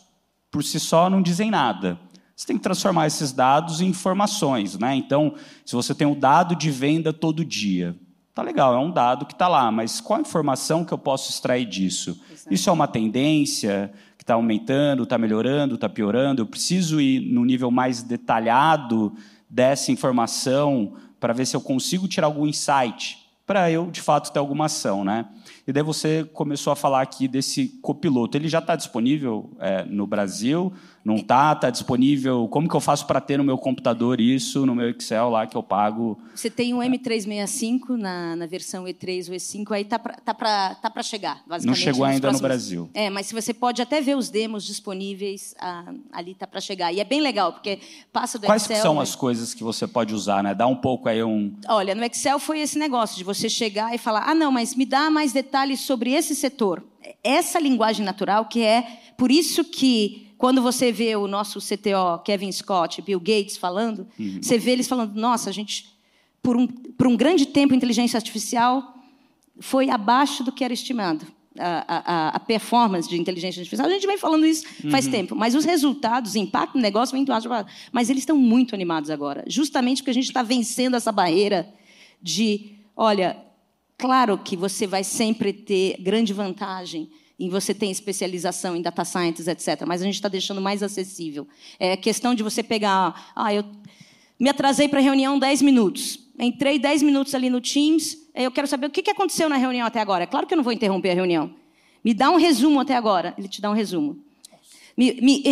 por 0.50 0.64
si 0.64 0.80
só 0.80 1.08
não 1.08 1.22
dizem 1.22 1.50
nada. 1.50 1.98
Você 2.34 2.46
tem 2.48 2.56
que 2.56 2.62
transformar 2.62 3.06
esses 3.06 3.32
dados 3.32 3.80
em 3.80 3.86
informações. 3.86 4.78
Né? 4.78 4.94
Então, 4.96 5.34
se 5.64 5.74
você 5.74 5.94
tem 5.94 6.06
o 6.06 6.10
um 6.10 6.18
dado 6.18 6.54
de 6.54 6.70
venda 6.70 7.12
todo 7.12 7.44
dia, 7.44 7.96
Tá 8.36 8.42
legal, 8.42 8.74
é 8.74 8.78
um 8.78 8.90
dado 8.90 9.24
que 9.24 9.32
está 9.32 9.48
lá, 9.48 9.72
mas 9.72 9.98
qual 9.98 10.18
a 10.18 10.20
informação 10.20 10.84
que 10.84 10.92
eu 10.92 10.98
posso 10.98 11.30
extrair 11.30 11.64
disso? 11.64 12.20
Exato. 12.30 12.52
Isso 12.52 12.68
é 12.68 12.72
uma 12.74 12.86
tendência 12.86 13.90
que 14.18 14.22
está 14.22 14.34
aumentando, 14.34 15.04
está 15.04 15.16
melhorando, 15.16 15.76
está 15.76 15.88
piorando? 15.88 16.42
Eu 16.42 16.46
preciso 16.46 17.00
ir 17.00 17.32
no 17.32 17.46
nível 17.46 17.70
mais 17.70 18.02
detalhado 18.02 19.14
dessa 19.48 19.90
informação 19.90 20.92
para 21.18 21.32
ver 21.32 21.46
se 21.46 21.56
eu 21.56 21.62
consigo 21.62 22.06
tirar 22.06 22.26
algum 22.26 22.46
insight 22.46 23.26
para 23.46 23.70
eu, 23.70 23.90
de 23.90 24.02
fato, 24.02 24.30
ter 24.30 24.38
alguma 24.38 24.66
ação. 24.66 25.02
Né? 25.02 25.24
E 25.66 25.72
daí 25.72 25.82
você 25.82 26.22
começou 26.32 26.72
a 26.72 26.76
falar 26.76 27.02
aqui 27.02 27.26
desse 27.26 27.68
copiloto. 27.82 28.38
Ele 28.38 28.48
já 28.48 28.60
está 28.60 28.76
disponível 28.76 29.50
é, 29.58 29.84
no 29.84 30.06
Brasil? 30.06 30.72
Não 31.04 31.16
está? 31.16 31.52
Está 31.52 31.70
disponível? 31.70 32.48
Como 32.48 32.68
que 32.68 32.74
eu 32.74 32.80
faço 32.80 33.06
para 33.06 33.20
ter 33.20 33.36
no 33.36 33.44
meu 33.44 33.56
computador 33.58 34.20
isso, 34.20 34.66
no 34.66 34.74
meu 34.74 34.90
Excel 34.90 35.28
lá 35.30 35.46
que 35.46 35.56
eu 35.56 35.62
pago? 35.62 36.18
Você 36.34 36.50
tem 36.50 36.74
um 36.74 36.78
M365 36.78 37.90
na, 37.90 38.34
na 38.34 38.46
versão 38.46 38.84
E3 38.84 39.28
ou 39.28 39.34
E5, 39.36 39.72
aí 39.72 39.82
está 39.82 39.98
para 39.98 40.16
tá 40.74 40.90
tá 40.90 41.02
chegar, 41.02 41.42
basicamente. 41.46 41.66
Não 41.66 41.74
chegou 41.74 42.04
ainda 42.04 42.22
próximos... 42.22 42.40
no 42.40 42.48
Brasil. 42.48 42.90
É, 42.92 43.08
mas 43.08 43.26
se 43.26 43.34
você 43.34 43.54
pode 43.54 43.80
até 43.80 44.00
ver 44.00 44.16
os 44.16 44.30
demos 44.30 44.64
disponíveis, 44.64 45.54
ah, 45.60 45.92
ali 46.12 46.32
está 46.32 46.46
para 46.46 46.60
chegar. 46.60 46.92
E 46.92 46.98
é 46.98 47.04
bem 47.04 47.20
legal, 47.20 47.52
porque 47.52 47.78
passa 48.12 48.36
do 48.36 48.46
Quais 48.46 48.62
Excel... 48.62 48.82
são 48.82 49.00
as 49.00 49.14
coisas 49.14 49.54
que 49.54 49.62
você 49.62 49.86
pode 49.86 50.12
usar? 50.12 50.42
Né? 50.42 50.54
Dá 50.54 50.66
um 50.66 50.76
pouco 50.76 51.08
aí 51.08 51.22
um... 51.22 51.54
Olha, 51.68 51.94
no 51.94 52.04
Excel 52.04 52.40
foi 52.40 52.60
esse 52.60 52.78
negócio 52.78 53.16
de 53.16 53.22
você 53.22 53.48
chegar 53.48 53.94
e 53.94 53.98
falar, 53.98 54.28
ah, 54.28 54.34
não, 54.34 54.50
mas 54.50 54.74
me 54.74 54.84
dá 54.84 55.08
mais 55.08 55.32
detalhes 55.32 55.55
detalhes 55.56 55.80
sobre 55.80 56.12
esse 56.12 56.34
setor. 56.34 56.84
Essa 57.24 57.58
linguagem 57.58 58.04
natural 58.04 58.44
que 58.44 58.60
é 58.60 59.00
por 59.16 59.30
isso 59.30 59.64
que 59.64 60.28
quando 60.36 60.60
você 60.60 60.92
vê 60.92 61.16
o 61.16 61.26
nosso 61.26 61.60
CTO, 61.60 62.22
Kevin 62.22 62.52
Scott, 62.52 63.00
Bill 63.00 63.18
Gates 63.18 63.56
falando, 63.56 64.06
uhum. 64.18 64.38
você 64.42 64.58
vê 64.58 64.72
eles 64.72 64.86
falando, 64.86 65.14
nossa, 65.14 65.48
a 65.48 65.52
gente, 65.52 65.86
por 66.42 66.58
um, 66.58 66.66
por 66.66 67.06
um 67.06 67.16
grande 67.16 67.46
tempo, 67.46 67.72
a 67.72 67.76
inteligência 67.76 68.18
artificial 68.18 68.94
foi 69.58 69.88
abaixo 69.88 70.44
do 70.44 70.52
que 70.52 70.62
era 70.62 70.74
estimado. 70.74 71.26
A, 71.58 71.86
a, 71.88 72.28
a, 72.36 72.40
performance 72.40 73.08
de 73.08 73.18
inteligência 73.18 73.60
artificial. 73.60 73.88
A 73.88 73.90
gente 73.90 74.06
vem 74.06 74.18
falando 74.18 74.44
isso 74.44 74.66
faz 74.90 75.06
uhum. 75.06 75.10
tempo, 75.10 75.34
mas 75.34 75.54
os 75.54 75.64
resultados, 75.64 76.34
o 76.34 76.38
impacto 76.38 76.74
no 76.74 76.82
negócio 76.82 77.14
vem 77.14 77.24
do. 77.24 77.32
Mas 77.90 78.10
eles 78.10 78.24
estão 78.24 78.36
muito 78.36 78.74
animados 78.74 79.08
agora, 79.08 79.42
justamente 79.46 80.02
porque 80.02 80.10
a 80.10 80.12
gente 80.12 80.26
está 80.26 80.42
vencendo 80.42 80.96
essa 80.96 81.10
barreira 81.10 81.66
de, 82.20 82.72
olha, 82.94 83.38
Claro 83.98 84.36
que 84.36 84.56
você 84.56 84.86
vai 84.86 85.02
sempre 85.02 85.52
ter 85.52 85.96
grande 85.98 86.32
vantagem 86.32 87.08
em 87.38 87.48
você 87.48 87.74
ter 87.74 87.86
especialização 87.86 88.76
em 88.76 88.82
data 88.82 89.04
science, 89.04 89.48
etc. 89.48 89.84
Mas 89.86 90.02
a 90.02 90.04
gente 90.04 90.14
está 90.14 90.28
deixando 90.28 90.60
mais 90.60 90.82
acessível. 90.82 91.46
É 91.78 91.96
questão 91.96 92.34
de 92.34 92.42
você 92.42 92.62
pegar. 92.62 93.32
Ah, 93.34 93.54
eu 93.54 93.64
me 94.38 94.48
atrasei 94.48 94.88
para 94.88 95.00
a 95.00 95.02
reunião 95.02 95.38
10 95.38 95.62
minutos. 95.62 96.18
Entrei 96.38 96.78
10 96.78 97.02
minutos 97.02 97.34
ali 97.34 97.48
no 97.48 97.60
Teams. 97.60 98.18
Eu 98.34 98.50
quero 98.50 98.66
saber 98.66 98.86
o 98.86 98.90
que 98.90 99.10
aconteceu 99.10 99.48
na 99.48 99.56
reunião 99.56 99.86
até 99.86 100.00
agora. 100.00 100.24
É 100.24 100.26
claro 100.26 100.46
que 100.46 100.52
eu 100.52 100.56
não 100.56 100.64
vou 100.64 100.72
interromper 100.72 101.10
a 101.10 101.14
reunião. 101.14 101.54
Me 102.04 102.12
dá 102.12 102.30
um 102.30 102.36
resumo 102.36 102.80
até 102.80 102.94
agora. 102.94 103.34
Ele 103.38 103.48
te 103.48 103.60
dá 103.60 103.70
um 103.70 103.74
resumo. 103.74 104.18
Me, 104.96 105.12
me. 105.20 105.42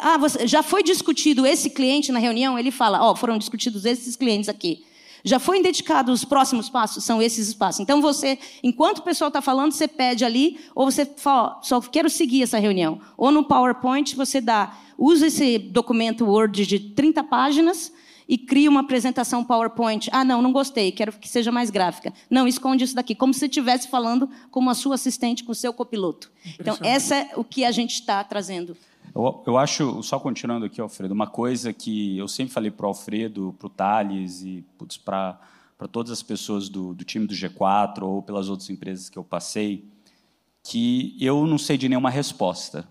Ah, 0.00 0.18
você... 0.18 0.46
já 0.46 0.62
foi 0.62 0.82
discutido 0.82 1.46
esse 1.46 1.70
cliente 1.70 2.12
na 2.12 2.18
reunião? 2.18 2.58
Ele 2.58 2.70
fala: 2.70 3.02
Ó, 3.02 3.12
oh, 3.12 3.16
foram 3.16 3.38
discutidos 3.38 3.84
esses 3.84 4.16
clientes 4.16 4.48
aqui. 4.48 4.84
Já 5.26 5.40
foi 5.40 5.58
indicado 5.58 6.12
os 6.12 6.24
próximos 6.24 6.70
passos? 6.70 7.02
São 7.02 7.20
esses 7.20 7.52
passos. 7.52 7.80
Então 7.80 8.00
você, 8.00 8.38
enquanto 8.62 8.98
o 8.98 9.02
pessoal 9.02 9.26
está 9.26 9.42
falando, 9.42 9.72
você 9.72 9.88
pede 9.88 10.24
ali, 10.24 10.60
ou 10.72 10.88
você 10.88 11.04
fala, 11.04 11.58
só 11.64 11.80
quero 11.80 12.08
seguir 12.08 12.44
essa 12.44 12.60
reunião. 12.60 13.00
Ou 13.16 13.32
no 13.32 13.42
PowerPoint 13.42 14.14
você 14.14 14.40
dá, 14.40 14.78
usa 14.96 15.26
esse 15.26 15.58
documento 15.58 16.24
Word 16.24 16.64
de 16.64 16.78
30 16.78 17.24
páginas 17.24 17.92
e 18.28 18.38
cria 18.38 18.70
uma 18.70 18.82
apresentação 18.82 19.42
PowerPoint. 19.42 20.08
Ah, 20.12 20.24
não, 20.24 20.40
não 20.40 20.52
gostei, 20.52 20.92
quero 20.92 21.10
que 21.12 21.28
seja 21.28 21.50
mais 21.50 21.70
gráfica. 21.70 22.12
Não, 22.30 22.46
esconde 22.46 22.84
isso 22.84 22.94
daqui, 22.94 23.12
como 23.12 23.34
se 23.34 23.40
você 23.40 23.46
estivesse 23.46 23.88
falando 23.88 24.30
com 24.52 24.70
a 24.70 24.74
sua 24.74 24.94
assistente, 24.94 25.42
com 25.42 25.50
o 25.50 25.56
seu 25.56 25.72
copiloto. 25.72 26.30
Então, 26.60 26.78
essa 26.82 27.16
é 27.16 27.30
o 27.34 27.42
que 27.42 27.64
a 27.64 27.72
gente 27.72 27.94
está 27.94 28.22
trazendo 28.22 28.76
eu, 29.16 29.42
eu, 29.46 29.58
acho, 29.58 30.02
só 30.02 30.20
continuando 30.20 30.66
aqui, 30.66 30.78
Alfredo, 30.78 31.14
uma 31.14 31.26
coisa 31.26 31.72
que 31.72 32.18
eu 32.18 32.28
sempre 32.28 32.52
falei 32.52 32.70
para 32.70 32.84
o 32.84 32.88
Alfredo, 32.88 33.54
para 33.58 33.66
o 33.66 33.70
Thales 33.70 34.42
e 34.42 34.62
para 35.02 35.38
todas 35.90 36.12
as 36.12 36.22
pessoas 36.22 36.68
do, 36.68 36.92
do, 36.92 37.02
time 37.02 37.26
do 37.26 37.32
G4 37.32 38.02
ou 38.02 38.22
pelas 38.22 38.50
outras 38.50 38.68
empresas 38.68 39.08
que 39.08 39.18
eu 39.18 39.24
passei, 39.24 39.88
que 40.62 41.16
eu 41.18 41.46
não 41.46 41.56
sei 41.56 41.78
de 41.78 41.88
nenhuma 41.88 42.10
resposta. 42.10 42.86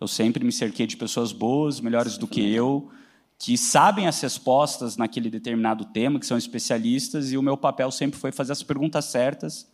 Eu 0.00 0.08
sempre 0.08 0.42
me 0.42 0.52
cerquei 0.52 0.86
de 0.86 0.96
pessoas 0.96 1.32
boas, 1.32 1.80
melhores 1.80 2.16
do 2.16 2.26
que 2.26 2.40
eu, 2.50 2.90
que 3.38 3.58
sabem 3.58 4.06
as 4.06 4.18
respostas 4.22 4.96
naquele 4.96 5.28
determinado 5.28 5.84
tema, 5.84 6.18
que 6.18 6.24
são 6.24 6.38
especialistas, 6.38 7.30
e 7.30 7.36
o 7.36 7.42
meu 7.42 7.58
papel 7.58 7.90
sempre 7.90 8.18
foi 8.18 8.32
fazer 8.32 8.52
as 8.52 8.62
perguntas 8.62 9.04
certas 9.04 9.70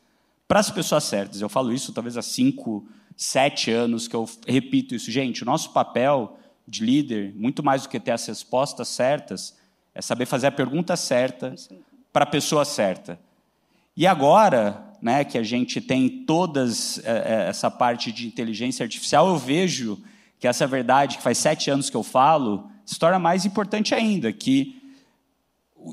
para 0.48 0.58
as 0.58 0.70
pessoas 0.70 1.04
certas. 1.04 1.40
Eu 1.40 1.48
falo 1.48 1.72
isso 1.72 1.92
talvez 1.92 2.16
há 2.16 2.22
cinco 2.22 2.84
sete 3.16 3.70
anos 3.70 4.08
que 4.08 4.14
eu 4.14 4.28
repito 4.46 4.94
isso. 4.94 5.10
Gente, 5.10 5.42
o 5.42 5.46
nosso 5.46 5.72
papel 5.72 6.38
de 6.66 6.84
líder, 6.84 7.32
muito 7.36 7.62
mais 7.62 7.82
do 7.82 7.88
que 7.88 8.00
ter 8.00 8.12
as 8.12 8.26
respostas 8.26 8.88
certas, 8.88 9.56
é 9.94 10.02
saber 10.02 10.26
fazer 10.26 10.48
a 10.48 10.52
pergunta 10.52 10.96
certa 10.96 11.54
para 12.12 12.24
a 12.24 12.28
pessoa 12.28 12.64
certa. 12.64 13.18
E 13.96 14.06
agora, 14.06 14.84
né, 15.00 15.24
que 15.24 15.38
a 15.38 15.42
gente 15.42 15.80
tem 15.80 16.24
todas 16.24 16.98
é, 17.04 17.46
essa 17.48 17.70
parte 17.70 18.10
de 18.10 18.26
inteligência 18.26 18.82
artificial, 18.82 19.28
eu 19.28 19.36
vejo 19.36 20.02
que 20.40 20.48
essa 20.48 20.66
verdade, 20.66 21.16
que 21.16 21.22
faz 21.22 21.38
sete 21.38 21.70
anos 21.70 21.88
que 21.88 21.96
eu 21.96 22.02
falo, 22.02 22.68
se 22.84 22.98
torna 22.98 23.18
mais 23.18 23.46
importante 23.46 23.94
ainda, 23.94 24.32
que 24.32 24.82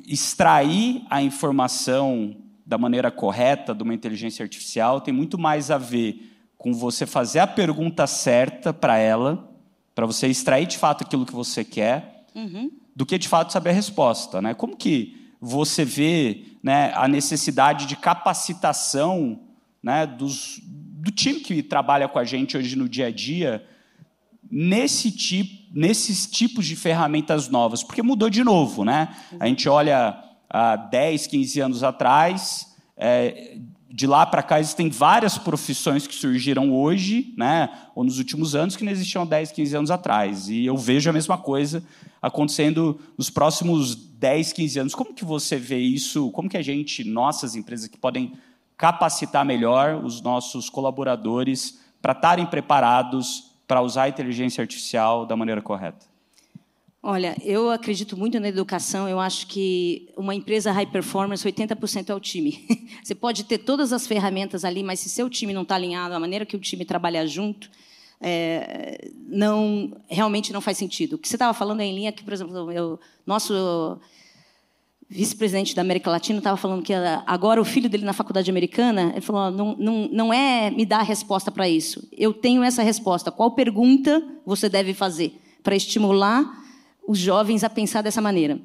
extrair 0.07 1.03
a 1.09 1.21
informação 1.21 2.35
da 2.65 2.77
maneira 2.77 3.11
correta 3.11 3.75
de 3.75 3.83
uma 3.83 3.93
inteligência 3.93 4.43
artificial 4.43 5.01
tem 5.01 5.13
muito 5.13 5.37
mais 5.37 5.69
a 5.69 5.77
ver 5.77 6.30
com 6.61 6.75
você 6.75 7.07
fazer 7.07 7.39
a 7.39 7.47
pergunta 7.47 8.05
certa 8.05 8.71
para 8.71 8.95
ela, 8.95 9.49
para 9.95 10.05
você 10.05 10.27
extrair 10.27 10.67
de 10.67 10.77
fato 10.77 11.03
aquilo 11.03 11.25
que 11.25 11.33
você 11.33 11.65
quer, 11.65 12.27
uhum. 12.35 12.69
do 12.95 13.03
que 13.03 13.17
de 13.17 13.27
fato 13.27 13.51
saber 13.51 13.71
a 13.71 13.73
resposta. 13.73 14.39
Né? 14.43 14.53
Como 14.53 14.77
que 14.77 15.33
você 15.41 15.83
vê 15.83 16.45
né, 16.61 16.93
a 16.95 17.07
necessidade 17.07 17.87
de 17.87 17.95
capacitação 17.95 19.39
né, 19.81 20.05
dos, 20.05 20.61
do 20.63 21.09
time 21.09 21.39
que 21.39 21.63
trabalha 21.63 22.07
com 22.07 22.19
a 22.19 22.23
gente 22.23 22.55
hoje 22.55 22.75
no 22.75 22.87
dia 22.87 23.07
a 23.07 23.11
dia 23.11 23.65
nesse 24.51 25.11
tipo, 25.11 25.63
nesses 25.73 26.27
tipos 26.27 26.67
de 26.67 26.75
ferramentas 26.75 27.49
novas? 27.49 27.81
Porque 27.81 28.03
mudou 28.03 28.29
de 28.29 28.43
novo. 28.43 28.85
Né? 28.85 29.09
A 29.39 29.47
gente 29.47 29.67
olha 29.67 30.15
há 30.47 30.75
10, 30.75 31.25
15 31.25 31.59
anos 31.59 31.83
atrás, 31.83 32.77
é, 32.95 33.57
de 33.93 34.07
lá 34.07 34.25
para 34.25 34.41
cá 34.41 34.59
existem 34.59 34.89
várias 34.89 35.37
profissões 35.37 36.07
que 36.07 36.15
surgiram 36.15 36.73
hoje, 36.73 37.33
né, 37.37 37.69
ou 37.93 38.03
nos 38.03 38.17
últimos 38.17 38.55
anos, 38.55 38.75
que 38.75 38.83
não 38.83 38.91
existiam 38.91 39.25
10, 39.25 39.51
15 39.51 39.75
anos 39.75 39.91
atrás. 39.91 40.47
E 40.47 40.65
eu 40.65 40.77
vejo 40.77 41.09
a 41.09 41.13
mesma 41.13 41.37
coisa 41.37 41.83
acontecendo 42.21 42.99
nos 43.17 43.29
próximos 43.29 43.95
10, 43.95 44.53
15 44.53 44.79
anos. 44.79 44.95
Como 44.95 45.13
que 45.13 45.25
você 45.25 45.57
vê 45.57 45.79
isso? 45.79 46.31
Como 46.31 46.47
que 46.47 46.57
a 46.57 46.61
gente, 46.61 47.03
nossas 47.03 47.55
empresas 47.55 47.87
que 47.87 47.97
podem 47.97 48.33
capacitar 48.77 49.45
melhor 49.45 50.03
os 50.03 50.21
nossos 50.21 50.69
colaboradores 50.69 51.79
para 52.01 52.13
estarem 52.13 52.45
preparados 52.45 53.51
para 53.67 53.81
usar 53.81 54.03
a 54.03 54.09
inteligência 54.09 54.61
artificial 54.61 55.25
da 55.25 55.35
maneira 55.35 55.61
correta? 55.61 56.10
Olha, 57.03 57.35
eu 57.43 57.71
acredito 57.71 58.15
muito 58.15 58.39
na 58.39 58.47
educação. 58.47 59.09
Eu 59.09 59.19
acho 59.19 59.47
que 59.47 60.07
uma 60.15 60.35
empresa 60.35 60.71
high 60.71 60.85
performance, 60.85 61.43
80% 61.43 62.09
é 62.09 62.13
o 62.13 62.19
time. 62.19 62.63
Você 63.03 63.15
pode 63.15 63.43
ter 63.43 63.57
todas 63.57 63.91
as 63.91 64.05
ferramentas 64.05 64.63
ali, 64.63 64.83
mas 64.83 64.99
se 64.99 65.09
seu 65.09 65.27
time 65.27 65.51
não 65.51 65.63
está 65.63 65.73
alinhado, 65.73 66.13
a 66.13 66.19
maneira 66.19 66.45
que 66.45 66.55
o 66.55 66.59
time 66.59 66.85
trabalha 66.85 67.25
junto, 67.25 67.71
é, 68.21 69.09
não 69.27 69.97
realmente 70.07 70.53
não 70.53 70.61
faz 70.61 70.77
sentido. 70.77 71.13
O 71.13 71.17
que 71.17 71.27
você 71.27 71.37
estava 71.37 71.55
falando 71.55 71.81
é 71.81 71.85
em 71.85 71.95
linha 71.95 72.11
que, 72.11 72.23
por 72.23 72.33
exemplo, 72.33 72.55
o 72.55 72.99
nosso 73.25 73.99
vice-presidente 75.09 75.75
da 75.75 75.81
América 75.81 76.11
Latina 76.11 76.37
estava 76.37 76.55
falando 76.55 76.83
que 76.83 76.93
agora 77.25 77.59
o 77.59 77.65
filho 77.65 77.89
dele 77.89 78.05
na 78.05 78.13
faculdade 78.13 78.49
americana, 78.51 79.09
ele 79.11 79.21
falou, 79.21 79.49
não, 79.49 79.75
não, 79.75 80.07
não 80.07 80.33
é 80.33 80.69
me 80.69 80.85
dar 80.85 80.99
a 80.99 81.03
resposta 81.03 81.51
para 81.51 81.67
isso. 81.67 82.07
Eu 82.11 82.31
tenho 82.31 82.63
essa 82.63 82.83
resposta. 82.83 83.31
Qual 83.31 83.51
pergunta 83.51 84.23
você 84.45 84.69
deve 84.69 84.93
fazer 84.93 85.33
para 85.63 85.75
estimular 85.75 86.60
os 87.11 87.19
jovens 87.19 87.63
a 87.63 87.69
pensar 87.69 88.01
dessa 88.01 88.21
maneira. 88.21 88.59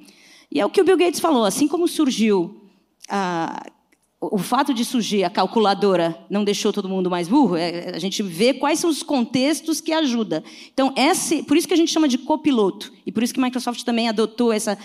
E 0.51 0.61
é 0.61 0.65
o 0.65 0.71
que 0.71 0.81
o 0.81 0.85
Bill 0.85 0.97
Gates 0.97 1.21
falou, 1.21 1.45
assim 1.45 1.67
como 1.67 1.89
surgiu 1.89 2.63
a, 3.09 3.67
o 4.21 4.39
fato 4.39 4.73
de 4.73 4.85
surgir 4.85 5.25
a 5.25 5.31
calculadora 5.31 6.17
não 6.31 6.45
deixou 6.45 6.73
todo 6.73 6.89
mundo 6.89 7.11
mais 7.11 7.29
burro, 7.29 7.57
é, 7.57 7.91
a 7.95 7.99
gente 7.99 8.23
vê 8.23 8.55
quais 8.55 8.79
são 8.79 8.89
os 8.89 9.03
contextos 9.03 9.81
que 9.81 9.93
ajuda. 9.93 10.43
Então, 10.73 10.93
esse, 10.97 11.43
por 11.43 11.57
isso 11.57 11.69
que 11.69 11.75
a 11.75 11.77
gente 11.77 11.93
chama 11.93 12.09
de 12.09 12.19
copiloto, 12.19 12.93
e 13.05 13.13
por 13.13 13.23
isso 13.23 13.35
que 13.35 13.41
a 13.41 13.43
Microsoft 13.43 13.83
também 13.83 14.09
adotou 14.09 14.53
essa 14.53 14.79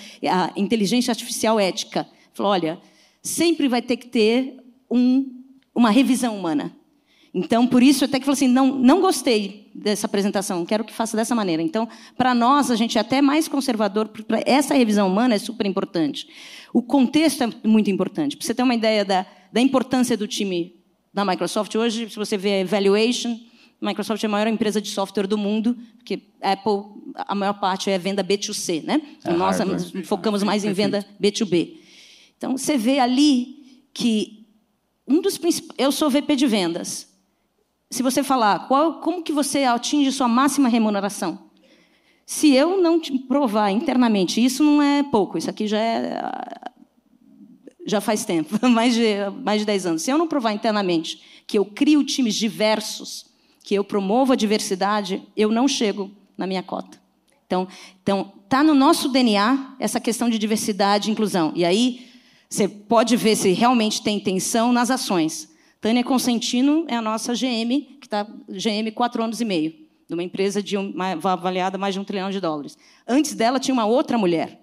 inteligência 0.56 1.12
artificial 1.12 1.60
ética. 1.60 2.08
Falou, 2.34 2.51
olha, 2.51 2.80
sempre 3.22 3.68
vai 3.68 3.82
ter 3.82 3.98
que 3.98 4.08
ter 4.08 4.58
um, 4.89 5.44
uma 5.74 5.89
revisão 5.89 6.38
humana. 6.38 6.75
Então, 7.34 7.66
por 7.66 7.82
isso, 7.82 8.04
até 8.04 8.20
que 8.20 8.26
falou 8.26 8.34
assim: 8.34 8.48
não, 8.48 8.78
não 8.78 9.02
gostei 9.02 9.72
dessa 9.74 10.06
apresentação, 10.06 10.66
quero 10.66 10.84
que 10.84 10.94
faça 10.94 11.16
dessa 11.16 11.34
maneira. 11.34 11.62
Então, 11.62 11.88
para 12.18 12.36
nós, 12.36 12.70
a 12.70 12.76
gente 12.76 12.98
é 12.98 13.02
até 13.02 13.22
mais 13.22 13.48
conservador, 13.48 14.10
para 14.10 14.42
essa 14.46 14.74
revisão 14.74 15.08
humana 15.08 15.36
é 15.36 15.40
super 15.40 15.66
importante. 15.66 16.28
O 16.74 16.82
contexto 16.82 17.44
é 17.44 17.68
muito 17.68 17.90
importante. 17.90 18.36
Para 18.36 18.46
você 18.46 18.54
ter 18.54 18.64
uma 18.64 18.76
ideia 18.76 19.06
da, 19.06 19.26
da 19.52 19.62
importância 19.62 20.18
do 20.18 20.28
time 20.28 20.76
da 21.14 21.24
Microsoft, 21.24 21.74
hoje, 21.76 22.10
se 22.10 22.16
você 22.16 22.38
vê 22.38 22.54
a 22.54 22.60
evaluation, 22.60 23.40
a 23.82 23.86
Microsoft 23.86 24.22
é 24.24 24.28
a 24.28 24.30
maior 24.30 24.48
empresa 24.48 24.82
de 24.82 24.90
software 24.90 25.26
do 25.26 25.38
mundo, 25.38 25.78
porque 25.98 26.22
Apple, 26.42 27.02
a 27.16 27.34
maior 27.34 27.54
parte 27.54 27.90
é 27.90 27.98
venda 27.98 28.24
B2C, 28.24 28.84
né? 28.84 29.02
É 29.24 29.32
nós 29.32 29.58
focamos 30.06 30.44
mais 30.44 30.66
em 30.66 30.74
venda 30.74 31.06
B2B. 31.22 31.78
Então, 32.38 32.58
você 32.58 32.78
vê 32.78 33.00
ali 33.00 33.88
que 33.94 34.46
um 35.08 35.22
dos 35.22 35.40
eu 35.78 35.92
sou 35.92 36.10
VP 36.10 36.36
de 36.36 36.48
vendas. 36.48 37.11
Se 37.92 38.02
você 38.02 38.24
falar 38.24 38.68
qual, 38.68 39.02
como 39.02 39.22
que 39.22 39.34
você 39.34 39.66
atinge 39.66 40.14
sua 40.14 40.28
máxima 40.28 40.70
remuneração, 40.70 41.38
se 42.26 42.54
eu 42.56 42.82
não 42.82 43.02
provar 43.28 43.70
internamente, 43.70 44.44
isso 44.44 44.64
não 44.64 44.82
é 44.82 45.04
pouco, 45.04 45.38
isso 45.38 45.50
aqui 45.50 45.68
já 45.68 45.78
é 45.78 46.62
já 47.86 48.00
faz 48.00 48.24
tempo, 48.24 48.58
mais 48.70 48.96
de 48.96 49.16
mais 49.44 49.60
de 49.60 49.66
10 49.66 49.86
anos. 49.86 50.02
Se 50.04 50.10
eu 50.12 50.18
não 50.18 50.28
provar 50.28 50.54
internamente 50.54 51.22
que 51.46 51.58
eu 51.58 51.66
crio 51.66 52.02
times 52.06 52.36
diversos, 52.36 53.26
que 53.62 53.76
eu 53.76 53.84
promovo 53.84 54.32
a 54.32 54.38
diversidade, 54.38 55.22
eu 55.36 55.52
não 55.52 55.68
chego 55.68 56.10
na 56.38 56.48
minha 56.48 56.64
cota. 56.64 56.98
Então, 57.46 57.68
então 58.02 58.32
tá 58.48 58.64
no 58.64 58.74
nosso 58.74 59.10
DNA 59.10 59.76
essa 59.78 60.00
questão 60.00 60.30
de 60.30 60.40
diversidade 60.40 61.10
e 61.10 61.12
inclusão. 61.12 61.52
E 61.54 61.66
aí 61.66 62.08
você 62.50 62.70
pode 62.70 63.18
ver 63.18 63.36
se 63.36 63.52
realmente 63.52 64.02
tem 64.02 64.16
intenção 64.16 64.72
nas 64.72 64.90
ações. 64.90 65.50
Tânia 65.82 66.04
Consentino 66.04 66.86
é 66.88 66.96
a 66.96 67.02
nossa 67.02 67.34
GM, 67.34 67.98
que 68.00 68.06
está 68.06 68.24
GM 68.48 68.92
quatro 68.94 69.24
anos 69.24 69.42
e 69.42 69.46
meio, 69.46 69.74
de 70.08 70.14
uma 70.14 70.22
empresa 70.22 70.62
de 70.62 70.78
uma, 70.78 71.14
avaliada 71.24 71.76
mais 71.76 71.96
de 71.96 72.00
um 72.00 72.04
trilhão 72.04 72.30
de 72.30 72.40
dólares. 72.40 72.78
Antes 73.08 73.34
dela 73.34 73.60
tinha 73.60 73.74
uma 73.74 73.86
outra 73.86 74.16
mulher, 74.16 74.62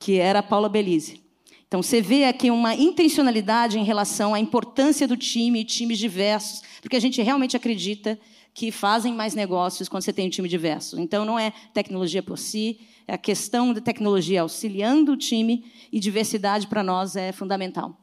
que 0.00 0.18
era 0.18 0.40
a 0.40 0.42
Paula 0.42 0.68
Belize. 0.68 1.22
Então 1.68 1.80
você 1.80 2.00
vê 2.00 2.24
aqui 2.24 2.50
uma 2.50 2.74
intencionalidade 2.74 3.78
em 3.78 3.84
relação 3.84 4.34
à 4.34 4.40
importância 4.40 5.06
do 5.06 5.16
time, 5.16 5.62
times 5.62 5.98
diversos, 5.98 6.62
porque 6.80 6.96
a 6.96 7.00
gente 7.00 7.22
realmente 7.22 7.56
acredita 7.56 8.18
que 8.52 8.72
fazem 8.72 9.14
mais 9.14 9.36
negócios 9.36 9.88
quando 9.88 10.02
você 10.02 10.12
tem 10.12 10.26
um 10.26 10.30
time 10.30 10.48
diverso. 10.48 10.98
Então 10.98 11.24
não 11.24 11.38
é 11.38 11.52
tecnologia 11.72 12.22
por 12.22 12.36
si, 12.36 12.80
é 13.06 13.14
a 13.14 13.18
questão 13.18 13.72
da 13.72 13.80
tecnologia 13.80 14.42
auxiliando 14.42 15.12
o 15.12 15.16
time 15.16 15.64
e 15.92 16.00
diversidade 16.00 16.66
para 16.66 16.82
nós 16.82 17.14
é 17.14 17.30
fundamental. 17.30 17.96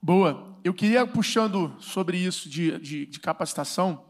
Boa. 0.00 0.53
Eu 0.64 0.72
queria, 0.72 1.06
puxando 1.06 1.76
sobre 1.78 2.16
isso 2.16 2.48
de, 2.48 2.78
de, 2.78 3.04
de 3.04 3.20
capacitação, 3.20 4.02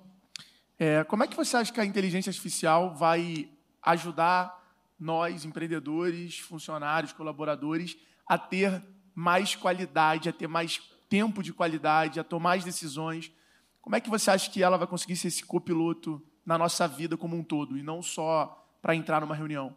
é, 0.78 1.02
como 1.02 1.24
é 1.24 1.26
que 1.26 1.36
você 1.36 1.56
acha 1.56 1.72
que 1.72 1.80
a 1.80 1.84
inteligência 1.84 2.30
artificial 2.30 2.94
vai 2.94 3.48
ajudar 3.82 4.62
nós, 4.96 5.44
empreendedores, 5.44 6.38
funcionários, 6.38 7.12
colaboradores, 7.12 7.96
a 8.24 8.38
ter 8.38 8.80
mais 9.12 9.56
qualidade, 9.56 10.28
a 10.28 10.32
ter 10.32 10.46
mais 10.46 10.80
tempo 11.08 11.42
de 11.42 11.52
qualidade, 11.52 12.20
a 12.20 12.24
tomar 12.24 12.58
as 12.58 12.64
decisões? 12.64 13.32
Como 13.82 13.96
é 13.96 14.00
que 14.00 14.08
você 14.08 14.30
acha 14.30 14.48
que 14.48 14.62
ela 14.62 14.76
vai 14.76 14.86
conseguir 14.86 15.16
ser 15.16 15.26
esse 15.26 15.44
copiloto 15.44 16.22
na 16.46 16.56
nossa 16.56 16.86
vida 16.86 17.16
como 17.16 17.36
um 17.36 17.42
todo, 17.42 17.76
e 17.76 17.82
não 17.82 18.00
só 18.00 18.64
para 18.80 18.94
entrar 18.94 19.20
numa 19.20 19.34
reunião? 19.34 19.74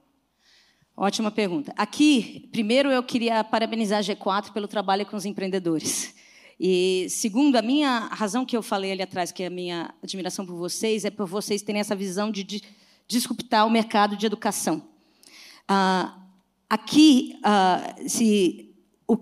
Ótima 0.96 1.32
pergunta. 1.32 1.74
Aqui, 1.76 2.48
primeiro 2.52 2.92
eu 2.92 3.02
queria 3.02 3.44
parabenizar 3.44 3.98
a 3.98 4.04
G4 4.04 4.54
pelo 4.54 4.68
trabalho 4.68 5.08
com 5.08 5.18
os 5.18 5.26
empreendedores. 5.26 6.16
E 6.60 7.08
segundo, 7.10 7.56
a 7.56 7.62
minha 7.62 8.08
razão 8.12 8.46
que 8.46 8.58
eu 8.58 8.64
falei 8.64 8.92
ali 8.92 9.02
atrás, 9.02 9.32
que 9.32 9.44
é 9.44 9.48
a 9.48 9.50
minha 9.50 9.94
admiração 10.02 10.46
por 10.46 10.56
vocês, 10.56 11.06
é 11.06 11.12
por 11.12 11.28
vocês 11.28 11.62
terem 11.62 11.80
essa 11.80 11.96
visão 11.96 12.32
de, 12.32 12.44
de 12.44 12.64
disruptar 13.08 13.66
o 13.68 13.70
mercado 13.70 14.18
de 14.18 14.26
educação. 14.26 14.84
Ah, 15.68 16.18
aqui, 16.70 17.40
ah, 17.44 17.96
se, 18.08 18.74
o, 19.08 19.18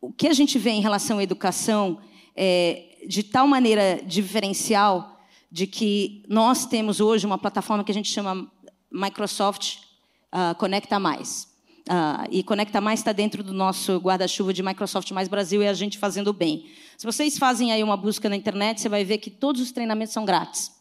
o 0.00 0.12
que 0.12 0.26
a 0.26 0.32
gente 0.32 0.58
vê 0.58 0.70
em 0.70 0.80
relação 0.80 1.18
à 1.18 1.22
educação 1.22 2.00
é 2.34 2.88
de 3.06 3.22
tal 3.22 3.46
maneira 3.46 4.00
diferencial 4.04 5.20
de 5.50 5.66
que 5.66 6.24
nós 6.28 6.64
temos 6.66 7.00
hoje 7.00 7.26
uma 7.26 7.38
plataforma 7.38 7.84
que 7.84 7.92
a 7.92 7.94
gente 7.94 8.08
chama 8.08 8.50
Microsoft 8.90 9.78
uh, 10.32 10.54
Conecta 10.56 10.98
Mais. 10.98 11.51
Uh, 11.92 12.26
e 12.30 12.42
Conecta 12.42 12.80
Mais 12.80 13.00
está 13.00 13.12
dentro 13.12 13.42
do 13.42 13.52
nosso 13.52 13.98
guarda-chuva 13.98 14.54
de 14.54 14.62
Microsoft 14.62 15.10
Mais 15.10 15.28
Brasil 15.28 15.62
e 15.62 15.68
a 15.68 15.74
gente 15.74 15.98
fazendo 15.98 16.32
bem. 16.32 16.64
Se 16.96 17.04
vocês 17.04 17.36
fazem 17.36 17.70
aí 17.70 17.82
uma 17.82 17.98
busca 17.98 18.30
na 18.30 18.36
internet, 18.36 18.80
você 18.80 18.88
vai 18.88 19.04
ver 19.04 19.18
que 19.18 19.28
todos 19.28 19.60
os 19.60 19.72
treinamentos 19.72 20.14
são 20.14 20.24
grátis. 20.24 20.72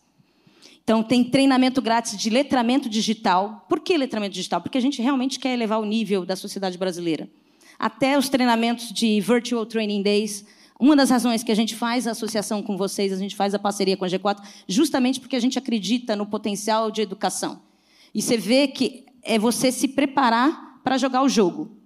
Então, 0.81 1.03
tem 1.03 1.21
treinamento 1.21 1.81
grátis 1.81 2.17
de 2.17 2.29
letramento 2.29 2.87
digital. 2.87 3.65
Por 3.67 3.81
que 3.81 3.97
letramento 3.97 4.33
digital? 4.35 4.61
Porque 4.61 4.77
a 4.77 4.81
gente 4.81 5.01
realmente 5.01 5.37
quer 5.37 5.53
elevar 5.53 5.81
o 5.81 5.85
nível 5.85 6.25
da 6.25 6.37
sociedade 6.37 6.77
brasileira. 6.77 7.29
Até 7.77 8.17
os 8.17 8.29
treinamentos 8.29 8.93
de 8.93 9.19
Virtual 9.19 9.65
Training 9.65 10.01
Days. 10.01 10.45
Uma 10.79 10.95
das 10.95 11.09
razões 11.09 11.43
que 11.43 11.51
a 11.51 11.55
gente 11.55 11.75
faz 11.75 12.07
a 12.07 12.11
associação 12.11 12.63
com 12.63 12.77
vocês, 12.77 13.11
a 13.11 13.17
gente 13.17 13.35
faz 13.35 13.53
a 13.53 13.59
parceria 13.59 13.97
com 13.97 14.05
a 14.05 14.07
G4, 14.07 14.41
justamente 14.65 15.19
porque 15.19 15.35
a 15.35 15.41
gente 15.41 15.59
acredita 15.59 16.15
no 16.15 16.25
potencial 16.25 16.89
de 16.89 17.01
educação. 17.01 17.61
E 18.15 18.21
você 18.21 18.37
vê 18.37 18.69
que 18.69 19.05
é 19.21 19.37
você 19.37 19.73
se 19.73 19.89
preparar 19.89 20.70
para 20.83 20.97
jogar 20.97 21.21
o 21.23 21.29
jogo. 21.29 21.81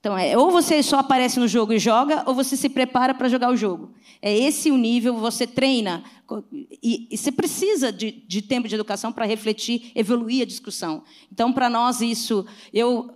Então, 0.00 0.16
é, 0.16 0.36
ou 0.36 0.50
você 0.50 0.82
só 0.82 1.00
aparece 1.00 1.38
no 1.38 1.46
jogo 1.46 1.74
e 1.74 1.78
joga, 1.78 2.22
ou 2.26 2.34
você 2.34 2.56
se 2.56 2.70
prepara 2.70 3.12
para 3.12 3.28
jogar 3.28 3.50
o 3.50 3.56
jogo. 3.56 3.92
É 4.22 4.34
esse 4.34 4.70
o 4.70 4.78
nível, 4.78 5.16
você 5.18 5.46
treina. 5.46 6.02
E, 6.82 7.06
e 7.10 7.16
você 7.16 7.30
precisa 7.30 7.92
de, 7.92 8.10
de, 8.10 8.40
tempo 8.40 8.66
de 8.66 8.74
educação 8.74 9.12
para 9.12 9.26
refletir, 9.26 9.92
evoluir 9.94 10.42
a 10.42 10.46
discussão. 10.46 11.02
Então, 11.30 11.52
para 11.52 11.68
nós, 11.68 12.00
isso. 12.00 12.46
Eu, 12.72 13.10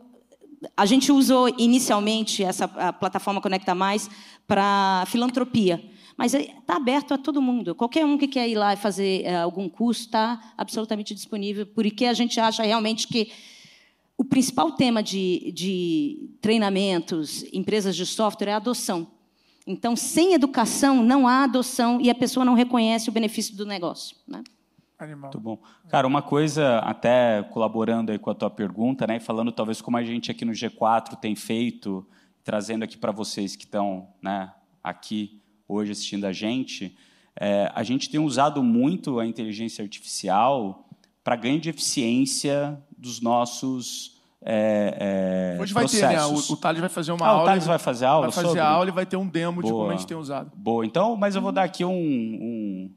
a 0.76 0.84
gente 0.84 1.10
usou 1.10 1.48
inicialmente 1.56 2.44
essa 2.44 2.68
plataforma 2.68 3.40
Conecta 3.40 3.74
Mais 3.74 4.10
para 4.46 5.04
filantropia. 5.06 5.82
Mas 6.18 6.34
está 6.34 6.76
aberto 6.76 7.14
a 7.14 7.18
todo 7.18 7.40
mundo. 7.42 7.74
Qualquer 7.74 8.04
um 8.04 8.16
que 8.16 8.28
quer 8.28 8.48
ir 8.48 8.54
lá 8.54 8.74
e 8.74 8.76
fazer 8.76 9.24
uh, 9.24 9.42
algum 9.42 9.68
curso 9.68 10.02
está 10.02 10.52
absolutamente 10.56 11.14
disponível, 11.14 11.66
porque 11.66 12.04
a 12.04 12.12
gente 12.12 12.38
acha 12.38 12.62
realmente 12.62 13.08
que 13.08 13.32
o 14.16 14.24
principal 14.24 14.72
tema 14.72 15.02
de, 15.02 15.52
de 15.52 16.30
treinamentos, 16.40 17.44
empresas 17.52 17.96
de 17.96 18.06
software, 18.06 18.48
é 18.48 18.52
a 18.52 18.56
adoção. 18.56 19.08
Então, 19.66 19.96
sem 19.96 20.34
educação, 20.34 21.02
não 21.02 21.26
há 21.26 21.44
adoção 21.44 22.00
e 22.00 22.10
a 22.10 22.14
pessoa 22.14 22.44
não 22.44 22.54
reconhece 22.54 23.08
o 23.08 23.12
benefício 23.12 23.56
do 23.56 23.64
negócio. 23.64 24.16
Né? 24.28 24.42
Animal. 24.98 25.22
Muito 25.22 25.40
bom. 25.40 25.58
Cara, 25.88 26.06
uma 26.06 26.22
coisa, 26.22 26.78
até 26.78 27.42
colaborando 27.44 28.12
aí 28.12 28.18
com 28.18 28.30
a 28.30 28.34
tua 28.34 28.50
pergunta, 28.50 29.06
né, 29.06 29.18
falando 29.18 29.50
talvez 29.50 29.80
como 29.80 29.96
a 29.96 30.04
gente 30.04 30.30
aqui 30.30 30.44
no 30.44 30.52
G4 30.52 31.16
tem 31.16 31.34
feito, 31.34 32.06
trazendo 32.44 32.84
aqui 32.84 32.96
para 32.96 33.10
vocês 33.10 33.56
que 33.56 33.64
estão 33.64 34.08
né, 34.22 34.52
aqui 34.82 35.40
hoje 35.66 35.92
assistindo 35.92 36.26
a 36.26 36.32
gente, 36.32 36.96
é, 37.40 37.72
a 37.74 37.82
gente 37.82 38.08
tem 38.08 38.20
usado 38.20 38.62
muito 38.62 39.18
a 39.18 39.26
inteligência 39.26 39.82
artificial 39.82 40.88
para 41.24 41.36
ganho 41.36 41.58
de 41.58 41.70
eficiência 41.70 42.78
dos 43.04 43.20
nossos 43.20 44.14
é, 44.46 45.54
é, 45.56 45.62
Hoje 45.62 45.72
vai 45.72 45.84
processos. 45.84 46.08
ter, 46.08 46.16
né? 46.16 46.24
O, 46.26 46.52
o 46.52 46.56
Thales 46.56 46.80
vai 46.80 46.88
fazer 46.90 47.12
uma 47.12 47.24
ah, 47.24 47.28
aula. 47.30 47.42
O 47.42 47.46
Thales 47.46 47.66
vai 47.66 47.78
fazer 47.78 48.04
aula? 48.04 48.26
Vai 48.26 48.32
fazer 48.32 48.46
sobre? 48.48 48.60
aula 48.60 48.88
e 48.88 48.92
vai 48.92 49.06
ter 49.06 49.16
um 49.16 49.26
demo 49.26 49.62
Boa. 49.62 49.64
de 49.64 49.72
como 49.72 49.90
a 49.90 49.96
gente 49.96 50.06
tem 50.06 50.16
usado. 50.16 50.52
Boa, 50.54 50.84
então, 50.84 51.16
mas 51.16 51.34
eu 51.34 51.40
vou 51.40 51.50
dar 51.50 51.64
aqui 51.64 51.82
um, 51.82 51.90
um, 51.90 52.90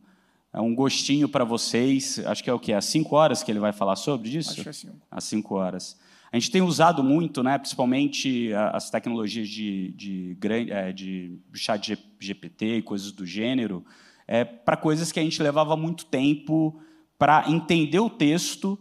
um 0.55 0.75
gostinho 0.75 1.29
para 1.29 1.45
vocês. 1.45 2.19
Acho 2.25 2.43
que 2.43 2.49
é 2.49 2.53
o 2.53 2.59
quê? 2.59 2.73
Às 2.73 2.85
5 2.85 3.15
horas 3.15 3.43
que 3.43 3.51
ele 3.51 3.59
vai 3.59 3.71
falar 3.71 3.95
sobre 3.95 4.29
isso? 4.29 4.51
Acho 4.51 4.63
que 4.63 4.69
é 4.69 4.73
5. 4.73 4.95
Às 5.09 5.23
5 5.23 5.55
horas. 5.55 5.97
A 6.29 6.37
gente 6.37 6.51
tem 6.51 6.61
usado 6.61 7.01
muito, 7.01 7.41
né, 7.41 7.57
principalmente 7.57 8.51
as 8.73 8.89
tecnologias 8.89 9.47
de, 9.47 9.93
de, 9.93 10.37
é, 10.69 10.91
de, 10.91 11.39
de 11.49 11.59
chat 11.59 11.97
GPT 12.19 12.77
e 12.77 12.81
coisas 12.81 13.13
do 13.13 13.25
gênero, 13.25 13.85
é, 14.27 14.43
para 14.43 14.75
coisas 14.75 15.13
que 15.13 15.19
a 15.21 15.23
gente 15.23 15.41
levava 15.41 15.77
muito 15.77 16.05
tempo 16.05 16.77
para 17.17 17.49
entender 17.49 17.99
o 17.99 18.09
texto 18.09 18.77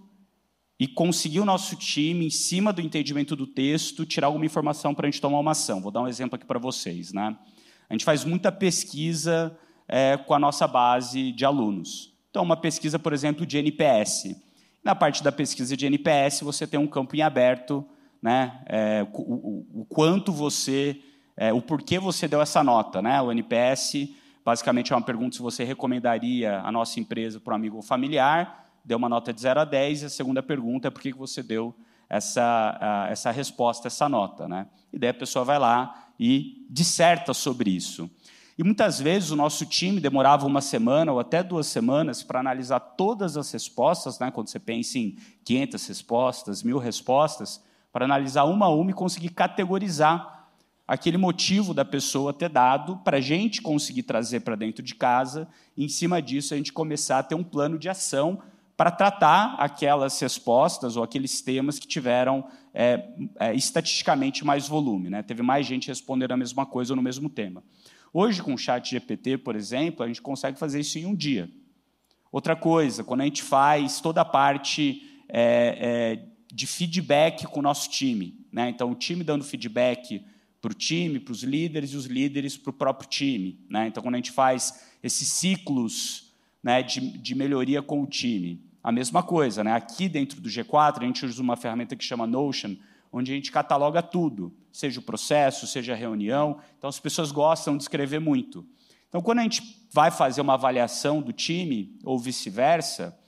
e 0.79 0.87
conseguir 0.87 1.41
o 1.41 1.45
nosso 1.45 1.75
time, 1.77 2.27
em 2.27 2.31
cima 2.31 2.73
do 2.73 2.83
entendimento 2.83 3.35
do 3.35 3.47
texto, 3.47 4.05
tirar 4.05 4.27
alguma 4.27 4.45
informação 4.45 4.95
para 4.95 5.07
a 5.07 5.11
gente 5.11 5.21
tomar 5.21 5.39
uma 5.39 5.53
ação. 5.53 5.81
Vou 5.81 5.91
dar 5.91 6.03
um 6.03 6.09
exemplo 6.09 6.37
aqui 6.37 6.45
para 6.45 6.59
vocês. 6.59 7.13
Né? 7.13 7.37
A 7.89 7.95
gente 7.95 8.05
faz 8.05 8.25
muita 8.25 8.53
pesquisa 8.53 9.57
é, 9.89 10.17
com 10.17 10.35
a 10.35 10.39
nossa 10.39 10.67
base 10.67 11.33
de 11.33 11.45
alunos. 11.45 12.13
Então, 12.31 12.43
uma 12.43 12.57
pesquisa, 12.57 12.99
por 12.99 13.15
exemplo, 13.15 13.47
de 13.47 13.57
NPS. 13.57 14.37
Na 14.85 14.95
parte 14.95 15.23
da 15.23 15.33
pesquisa 15.33 15.77
de 15.77 15.87
NPS, 15.87 16.43
você 16.43 16.67
tem 16.67 16.79
um 16.79 16.87
campo 16.87 17.17
em 17.17 17.23
aberto, 17.23 17.85
né? 18.23 18.61
É, 18.67 19.07
o, 19.13 19.23
o, 19.23 19.81
o, 19.81 19.85
quanto 19.87 20.31
você, 20.31 21.01
é, 21.37 21.53
o 21.53 21.63
porquê 21.63 21.99
você 21.99 22.29
deu 22.29 22.43
essa 22.43 22.63
nota, 22.63 23.01
né? 23.01 23.21
O 23.23 23.33
NPS 23.33 24.09
basicamente 24.45 24.93
é 24.93 24.97
uma 24.97 25.03
pergunta 25.03 25.35
se 25.35 25.43
você 25.43 25.65
recomendaria 25.65 26.61
a 26.61 26.71
nossa 26.71 27.01
empresa 27.01 27.41
para 27.41 27.53
um 27.53 27.57
amigo 27.57 27.77
ou 27.77 27.83
familiar, 27.83 28.66
deu 28.87 28.97
uma 28.97 29.09
nota 29.09 29.33
de 29.33 29.41
0 29.41 29.61
a 29.61 29.65
10, 29.65 30.03
e 30.03 30.05
a 30.07 30.09
segunda 30.09 30.41
pergunta 30.41 30.87
é 30.87 30.91
por 30.91 31.03
que 31.03 31.13
você 31.13 31.43
deu 31.43 31.75
essa, 32.09 33.09
essa 33.11 33.33
resposta, 33.33 33.89
essa 33.89 34.09
nota, 34.09 34.47
né? 34.47 34.69
E 34.93 34.99
daí 34.99 35.11
a 35.11 35.15
pessoa 35.15 35.45
vai 35.45 35.59
lá 35.59 36.07
e 36.19 36.65
disserta 36.71 37.35
sobre 37.35 37.71
isso. 37.71 38.09
E 38.57 38.63
muitas 38.63 39.01
vezes 39.01 39.31
o 39.31 39.37
nosso 39.37 39.67
time 39.67 40.01
demorava 40.01 40.47
uma 40.47 40.63
semana 40.63 41.13
ou 41.13 41.19
até 41.19 41.43
duas 41.43 41.67
semanas 41.67 42.23
para 42.23 42.41
analisar 42.41 42.81
todas 42.81 43.37
as 43.37 43.51
respostas, 43.53 44.19
né? 44.19 44.31
quando 44.31 44.49
você 44.49 44.59
pensa 44.59 44.99
em 44.99 45.17
500 45.45 45.87
respostas, 45.89 46.63
mil 46.63 46.79
respostas, 46.79 47.63
para 47.93 48.07
analisar 48.07 48.45
uma 48.45 48.67
a 48.67 48.71
uma 48.71 48.93
e 48.93 48.95
conseguir 48.95 49.31
categorizar 49.31 50.49
aquele 50.89 51.19
motivo 51.19 51.75
da 51.75 51.85
pessoa 51.85 52.33
ter 52.33 52.49
dado 52.49 52.97
para 52.99 53.19
a 53.19 53.21
gente 53.21 53.61
conseguir 53.61 54.05
trazer 54.05 54.41
para 54.41 54.55
dentro 54.55 54.83
de 54.83 54.95
casa 54.95 55.49
e, 55.77 55.85
em 55.85 55.89
cima 55.89 56.23
disso, 56.23 56.55
a 56.55 56.57
gente 56.57 56.73
começar 56.73 57.19
a 57.19 57.23
ter 57.23 57.35
um 57.35 57.45
plano 57.45 57.79
de 57.79 57.89
ação 57.89 58.41
para 58.77 58.91
tratar 58.91 59.55
aquelas 59.59 60.21
respostas 60.21 60.97
ou 60.97 61.03
aqueles 61.03 61.41
temas 61.41 61.79
que 61.79 61.87
tiveram 61.87 62.47
é, 62.75 63.09
é, 63.41 63.55
estatisticamente 63.55 64.45
mais 64.45 64.69
volume. 64.69 65.09
Né? 65.09 65.23
Teve 65.23 65.43
mais 65.43 65.67
gente 65.67 65.89
respondendo 65.89 66.33
a 66.33 66.37
mesma 66.37 66.67
coisa 66.67 66.93
ou 66.93 66.97
no 66.97 67.03
mesmo 67.03 67.31
tema. 67.31 67.65
Hoje, 68.13 68.43
com 68.43 68.53
o 68.53 68.59
chat 68.59 68.91
GPT, 68.91 69.39
por 69.39 69.57
exemplo, 69.57 70.05
a 70.05 70.07
gente 70.07 70.21
consegue 70.21 70.59
fazer 70.59 70.81
isso 70.81 70.99
em 70.99 71.07
um 71.07 71.15
dia. 71.15 71.51
Outra 72.31 72.55
coisa, 72.55 73.03
quando 73.03 73.23
a 73.23 73.25
gente 73.25 73.43
faz 73.43 74.01
toda 74.01 74.21
a 74.21 74.25
parte 74.25 75.03
é, 75.29 75.79
é, 76.19 76.27
de 76.53 76.67
feedback 76.67 77.47
com 77.47 77.61
o 77.61 77.63
nosso 77.63 77.89
time. 77.89 78.39
Né? 78.53 78.69
Então, 78.69 78.91
o 78.91 78.95
time 78.95 79.25
dando 79.25 79.43
feedback 79.43 80.23
para 80.61 80.71
o 80.71 80.75
time, 80.75 81.19
para 81.19 81.33
os 81.33 81.43
líderes, 81.43 81.93
e 81.93 81.97
os 81.97 82.05
líderes 82.05 82.57
para 82.59 82.71
o 82.71 82.75
próprio 82.75 83.09
time. 83.09 83.59
Né? 83.71 83.87
Então, 83.87 84.03
quando 84.03 84.17
a 84.17 84.19
gente 84.19 84.33
faz 84.33 84.87
esses 85.03 85.29
ciclos 85.29 86.27
né, 86.63 86.83
de, 86.83 87.01
de 87.01 87.35
melhoria 87.35 87.81
com 87.81 88.03
o 88.03 88.07
time. 88.07 88.66
A 88.87 88.93
mesma 88.93 89.21
coisa, 89.21 89.65
né? 89.65 89.73
aqui 89.73 90.09
dentro 90.09 90.41
do 90.41 90.49
G4, 90.49 90.99
a 91.03 91.05
gente 91.05 91.27
usa 91.27 91.43
uma 91.43 91.57
ferramenta 91.57 91.97
que 91.97 92.05
chama 92.05 92.25
Notion, 92.25 92.77
onde 93.13 93.33
a 93.33 93.35
gente 93.35 93.51
cataloga 93.51 94.01
tudo, 94.01 94.55
seja 94.71 95.01
o 95.01 95.03
processo, 95.03 95.67
seja 95.67 95.93
a 95.93 95.97
reunião. 95.97 96.61
Então, 96.79 96.89
as 96.89 97.01
pessoas 97.01 97.33
gostam 97.33 97.77
de 97.77 97.83
escrever 97.83 98.21
muito. 98.21 98.65
Então, 99.09 99.21
quando 99.21 99.41
a 99.41 99.43
gente 99.43 99.89
vai 99.93 100.13
fazer 100.13 100.41
uma 100.41 100.55
avaliação 100.55 101.21
do 101.21 101.33
time, 101.33 101.99
ou 102.05 102.17
vice-versa, 102.17 103.19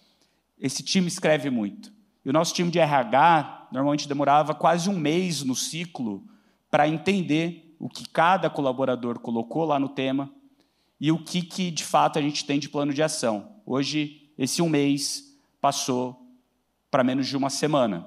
esse 0.60 0.80
time 0.84 1.08
escreve 1.08 1.50
muito. 1.50 1.92
E 2.24 2.30
o 2.30 2.32
nosso 2.32 2.54
time 2.54 2.70
de 2.70 2.78
RH 2.78 3.70
normalmente 3.72 4.06
demorava 4.06 4.54
quase 4.54 4.88
um 4.88 4.96
mês 4.96 5.42
no 5.42 5.56
ciclo 5.56 6.24
para 6.70 6.86
entender 6.86 7.74
o 7.80 7.88
que 7.88 8.08
cada 8.08 8.48
colaborador 8.48 9.18
colocou 9.18 9.64
lá 9.64 9.80
no 9.80 9.88
tema 9.88 10.32
e 11.00 11.10
o 11.10 11.18
que, 11.18 11.42
que 11.42 11.72
de 11.72 11.82
fato 11.82 12.16
a 12.16 12.22
gente 12.22 12.44
tem 12.44 12.60
de 12.60 12.68
plano 12.68 12.94
de 12.94 13.02
ação. 13.02 13.56
Hoje, 13.66 14.30
esse 14.38 14.62
um 14.62 14.68
mês 14.68 15.27
passou 15.68 16.18
para 16.90 17.04
menos 17.04 17.26
de 17.26 17.36
uma 17.36 17.50
semana. 17.50 18.06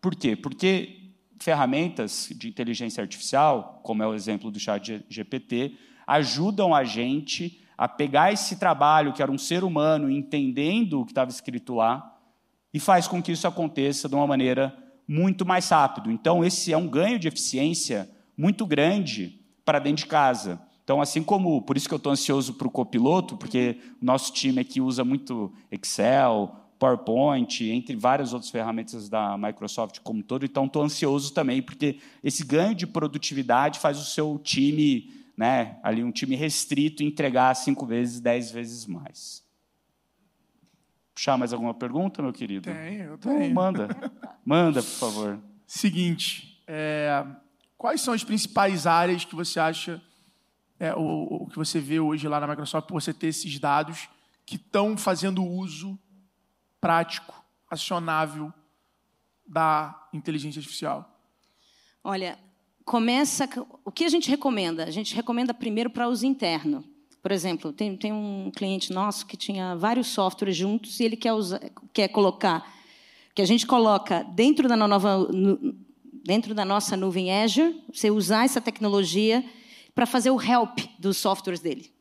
Por 0.00 0.14
quê? 0.14 0.34
Porque 0.34 1.10
ferramentas 1.38 2.30
de 2.34 2.48
inteligência 2.48 3.02
artificial, 3.02 3.80
como 3.82 4.02
é 4.02 4.06
o 4.06 4.14
exemplo 4.14 4.50
do 4.50 4.58
chat 4.58 5.04
GPT, 5.10 5.76
ajudam 6.06 6.74
a 6.74 6.84
gente 6.84 7.62
a 7.76 7.86
pegar 7.86 8.32
esse 8.32 8.56
trabalho 8.56 9.12
que 9.12 9.20
era 9.20 9.30
um 9.30 9.36
ser 9.36 9.62
humano 9.62 10.10
entendendo 10.10 11.02
o 11.02 11.04
que 11.04 11.10
estava 11.10 11.30
escrito 11.30 11.74
lá 11.74 12.18
e 12.72 12.80
faz 12.80 13.06
com 13.06 13.22
que 13.22 13.32
isso 13.32 13.46
aconteça 13.46 14.08
de 14.08 14.14
uma 14.14 14.26
maneira 14.26 14.74
muito 15.06 15.44
mais 15.44 15.68
rápido. 15.68 16.10
Então, 16.10 16.42
esse 16.42 16.72
é 16.72 16.78
um 16.78 16.88
ganho 16.88 17.18
de 17.18 17.28
eficiência 17.28 18.10
muito 18.34 18.64
grande 18.64 19.38
para 19.66 19.78
dentro 19.78 20.04
de 20.04 20.06
casa. 20.06 20.58
Então, 20.82 20.98
assim 20.98 21.22
como, 21.22 21.60
por 21.60 21.76
isso 21.76 21.86
que 21.86 21.92
eu 21.92 21.98
estou 21.98 22.10
ansioso 22.10 22.54
para 22.54 22.66
o 22.66 22.70
copiloto, 22.70 23.36
porque 23.36 23.78
o 24.00 24.04
nosso 24.04 24.32
time 24.32 24.60
aqui 24.60 24.80
usa 24.80 25.04
muito 25.04 25.52
Excel, 25.70 26.61
PowerPoint, 26.82 27.64
entre 27.70 27.94
várias 27.94 28.32
outras 28.32 28.50
ferramentas 28.50 29.08
da 29.08 29.38
Microsoft 29.38 30.00
como 30.00 30.18
um 30.18 30.22
todo, 30.22 30.44
então 30.44 30.66
estou 30.66 30.82
ansioso 30.82 31.32
também, 31.32 31.62
porque 31.62 32.00
esse 32.24 32.44
ganho 32.44 32.74
de 32.74 32.88
produtividade 32.88 33.78
faz 33.78 34.00
o 34.00 34.04
seu 34.04 34.36
time, 34.42 35.14
né, 35.36 35.78
ali 35.80 36.02
um 36.02 36.10
time 36.10 36.34
restrito, 36.34 37.04
entregar 37.04 37.54
cinco 37.54 37.86
vezes, 37.86 38.18
dez 38.18 38.50
vezes 38.50 38.84
mais. 38.84 39.44
Puxar 41.14 41.38
mais 41.38 41.52
alguma 41.52 41.72
pergunta, 41.72 42.20
meu 42.20 42.32
querido? 42.32 42.64
Tenho, 42.64 43.04
eu 43.04 43.18
tenho. 43.18 43.42
Então, 43.44 43.54
manda, 43.54 43.88
manda, 44.44 44.82
por 44.82 44.88
favor. 44.90 45.38
Seguinte, 45.64 46.60
é, 46.66 47.24
quais 47.78 48.00
são 48.00 48.12
as 48.12 48.24
principais 48.24 48.88
áreas 48.88 49.24
que 49.24 49.36
você 49.36 49.60
acha 49.60 50.02
é, 50.80 50.92
o, 50.96 51.44
o, 51.44 51.46
que 51.46 51.56
você 51.56 51.78
vê 51.78 52.00
hoje 52.00 52.26
lá 52.26 52.40
na 52.40 52.48
Microsoft, 52.48 52.88
por 52.88 53.00
você 53.00 53.14
ter 53.14 53.28
esses 53.28 53.56
dados 53.60 54.08
que 54.44 54.56
estão 54.56 54.96
fazendo 54.96 55.44
uso 55.44 55.96
prático, 56.82 57.32
acionável 57.70 58.52
da 59.46 60.08
inteligência 60.12 60.58
artificial? 60.58 61.08
Olha, 62.02 62.36
começa. 62.84 63.48
O 63.84 63.92
que 63.92 64.04
a 64.04 64.08
gente 64.08 64.28
recomenda? 64.28 64.84
A 64.84 64.90
gente 64.90 65.14
recomenda 65.14 65.54
primeiro 65.54 65.88
para 65.88 66.08
uso 66.08 66.26
interno. 66.26 66.84
Por 67.22 67.30
exemplo, 67.30 67.72
tem, 67.72 67.96
tem 67.96 68.12
um 68.12 68.50
cliente 68.50 68.92
nosso 68.92 69.24
que 69.24 69.36
tinha 69.36 69.76
vários 69.76 70.08
softwares 70.08 70.56
juntos 70.56 70.98
e 70.98 71.04
ele 71.04 71.16
quer, 71.16 71.32
usar, 71.32 71.60
quer 71.92 72.08
colocar, 72.08 72.68
que 73.32 73.40
a 73.40 73.44
gente 73.44 73.64
coloca 73.64 74.24
dentro 74.24 74.66
da, 74.66 74.76
nova, 74.76 75.28
dentro 76.24 76.52
da 76.52 76.64
nossa 76.64 76.96
nuvem 76.96 77.32
Azure, 77.32 77.80
você 77.92 78.10
usar 78.10 78.44
essa 78.44 78.60
tecnologia 78.60 79.44
para 79.94 80.04
fazer 80.04 80.32
o 80.32 80.42
help 80.42 80.80
dos 80.98 81.16
softwares 81.16 81.60
dele. 81.60 81.91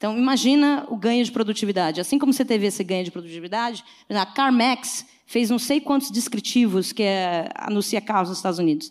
Então, 0.00 0.16
imagina 0.16 0.86
o 0.88 0.96
ganho 0.96 1.22
de 1.22 1.30
produtividade. 1.30 2.00
Assim 2.00 2.18
como 2.18 2.32
você 2.32 2.42
teve 2.42 2.66
esse 2.66 2.82
ganho 2.82 3.04
de 3.04 3.10
produtividade, 3.10 3.84
a 4.08 4.24
CarMax 4.24 5.04
fez 5.26 5.50
não 5.50 5.58
sei 5.58 5.78
quantos 5.78 6.10
descritivos, 6.10 6.90
que 6.90 7.02
é, 7.02 7.50
anuncia 7.54 8.00
carros 8.00 8.30
nos 8.30 8.38
Estados 8.38 8.58
Unidos. 8.58 8.90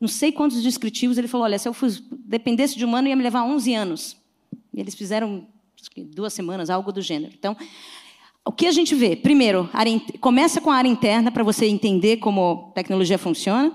Não 0.00 0.08
sei 0.08 0.32
quantos 0.32 0.60
descritivos, 0.60 1.18
ele 1.18 1.28
falou, 1.28 1.44
olha, 1.44 1.56
se 1.56 1.68
eu 1.68 1.76
dependesse 2.10 2.76
de 2.76 2.84
um 2.84 2.96
ano, 2.96 3.06
ia 3.06 3.14
me 3.14 3.22
levar 3.22 3.44
11 3.44 3.72
anos. 3.74 4.16
E 4.74 4.80
eles 4.80 4.96
fizeram 4.96 5.46
duas 5.96 6.32
semanas, 6.32 6.68
algo 6.68 6.90
do 6.90 7.00
gênero. 7.00 7.32
Então, 7.38 7.56
o 8.44 8.50
que 8.50 8.66
a 8.66 8.72
gente 8.72 8.92
vê? 8.92 9.14
Primeiro, 9.14 9.70
começa 10.20 10.60
com 10.60 10.72
a 10.72 10.74
área 10.74 10.88
interna, 10.88 11.30
para 11.30 11.44
você 11.44 11.66
entender 11.66 12.16
como 12.16 12.70
a 12.70 12.74
tecnologia 12.74 13.18
funciona. 13.18 13.72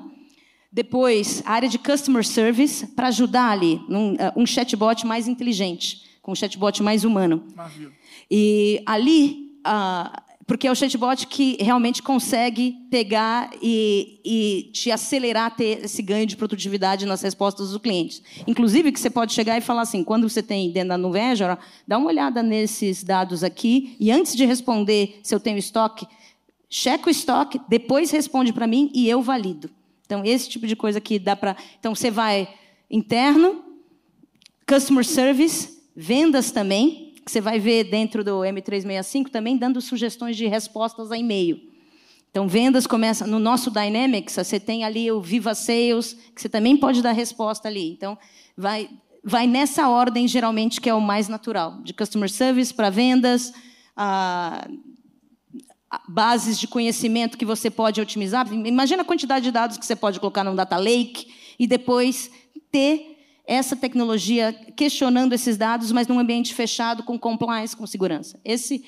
Depois, 0.70 1.42
a 1.46 1.54
área 1.54 1.70
de 1.70 1.80
customer 1.80 2.26
service, 2.26 2.86
para 2.88 3.08
ajudar 3.08 3.50
ali, 3.50 3.80
num, 3.88 4.16
uh, 4.16 4.18
um 4.36 4.46
chatbot 4.46 5.08
mais 5.08 5.26
inteligente, 5.26 6.04
com 6.26 6.32
um 6.32 6.36
chatbot 6.36 6.82
mais 6.82 7.04
humano. 7.04 7.44
Maravilha. 7.56 7.92
E 8.32 8.82
ali, 8.84 9.52
uh, 9.60 10.20
porque 10.48 10.66
é 10.66 10.72
o 10.72 10.76
chatbot 10.76 11.28
que 11.28 11.56
realmente 11.62 12.02
consegue 12.02 12.76
pegar 12.90 13.52
e, 13.62 14.20
e, 14.26 14.72
te 14.74 14.90
acelerar 14.90 15.56
ter 15.56 15.86
esse 15.86 16.02
ganho 16.02 16.26
de 16.26 16.36
produtividade 16.36 17.06
nas 17.06 17.22
respostas 17.22 17.70
dos 17.70 17.80
clientes. 17.80 18.24
Inclusive, 18.48 18.92
que 18.92 19.00
você 19.00 19.12
pode 19.12 19.34
chegar 19.34 19.56
e 19.60 19.62
falar 19.62 19.84
assim, 19.84 20.04
quando 20.04 20.28
você 20.28 20.42
tem 20.42 20.72
dentro 20.72 20.90
da 20.90 20.98
nuvem 20.98 21.30
Azure, 21.30 21.60
dá 21.88 21.96
uma 22.00 22.08
olhada 22.08 22.42
nesses 22.42 23.04
dados 23.04 23.44
aqui 23.44 23.96
e 24.00 24.12
antes 24.12 24.36
de 24.36 24.46
responder 24.46 25.20
se 25.22 25.36
eu 25.36 25.40
tenho 25.40 25.60
estoque, 25.60 26.08
checa 26.68 27.08
o 27.08 27.12
estoque, 27.12 27.62
depois 27.70 28.10
responde 28.10 28.52
para 28.52 28.66
mim 28.66 28.90
e 28.96 29.08
eu 29.08 29.22
valido. 29.22 29.70
Então, 30.08 30.26
esse 30.26 30.50
tipo 30.50 30.66
de 30.66 30.76
coisa 30.76 31.00
que 31.00 31.20
dá 31.20 31.36
para. 31.36 31.56
Então, 31.80 31.94
você 31.94 32.10
vai 32.10 32.52
interno, 32.90 33.64
customer 34.68 35.06
service, 35.06 35.75
vendas 35.96 36.52
também, 36.52 37.14
que 37.26 37.32
você 37.32 37.40
vai 37.40 37.60
ver 37.60 37.86
dentro 37.86 38.24
do 38.24 38.40
M365 38.42 39.30
também 39.30 39.58
dando 39.58 39.82
sugestões 39.82 40.36
de 40.36 40.46
respostas 40.48 41.12
a 41.12 41.18
e-mail. 41.18 41.60
Então, 42.30 42.48
vendas 42.48 42.86
começa 42.86 43.26
no 43.26 43.40
nosso 43.40 43.72
Dynamics, 43.72 44.36
você 44.36 44.60
tem 44.60 44.84
ali 44.84 45.10
o 45.10 45.22
Viva 45.22 45.56
Sales, 45.56 46.14
que 46.36 46.42
você 46.42 46.50
também 46.50 46.76
pode 46.76 47.02
dar 47.02 47.14
resposta 47.14 47.70
ali. 47.70 47.92
Então, 47.92 48.18
vai, 48.58 48.90
vai 49.24 49.48
nessa 49.48 49.88
ordem, 49.88 50.28
geralmente, 50.28 50.82
que 50.82 50.90
é 50.90 50.94
o 50.94 51.00
mais 51.00 51.30
natural. 51.30 51.82
De 51.82 51.94
customer 51.94 52.30
service 52.30 52.74
para 52.74 52.90
vendas, 52.90 53.54
a 53.96 54.68
bases 56.10 56.60
de 56.60 56.68
conhecimento 56.68 57.38
que 57.38 57.46
você 57.46 57.70
pode 57.70 58.02
otimizar. 58.02 58.52
Imagina 58.52 59.04
a 59.04 59.06
quantidade 59.06 59.46
de 59.46 59.52
dados 59.52 59.78
que 59.78 59.86
você 59.86 59.96
pode 59.96 60.20
colocar 60.20 60.44
num 60.44 60.56
data 60.56 60.78
lake 60.78 61.34
e 61.58 61.66
depois 61.66 62.30
ter 62.72 63.15
essa 63.48 63.76
tecnologia 63.76 64.54
questionando 64.76 65.34
esses 65.34 65.58
dados, 65.58 65.92
mas 65.92 66.08
num 66.08 66.20
ambiente 66.20 66.54
fechado, 66.54 67.04
com 67.04 67.18
compliance, 67.18 67.76
com 67.76 67.86
segurança. 67.86 68.40
Esse, 68.44 68.84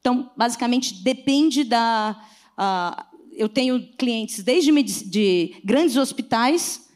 então, 0.00 0.30
basicamente, 0.36 1.02
depende 1.02 1.64
da. 1.64 2.20
Uh, 2.58 3.12
eu 3.32 3.48
tenho 3.48 3.80
clientes 3.96 4.42
desde 4.42 4.70
de 5.08 5.54
grandes 5.64 5.96
hospitais 5.96 6.88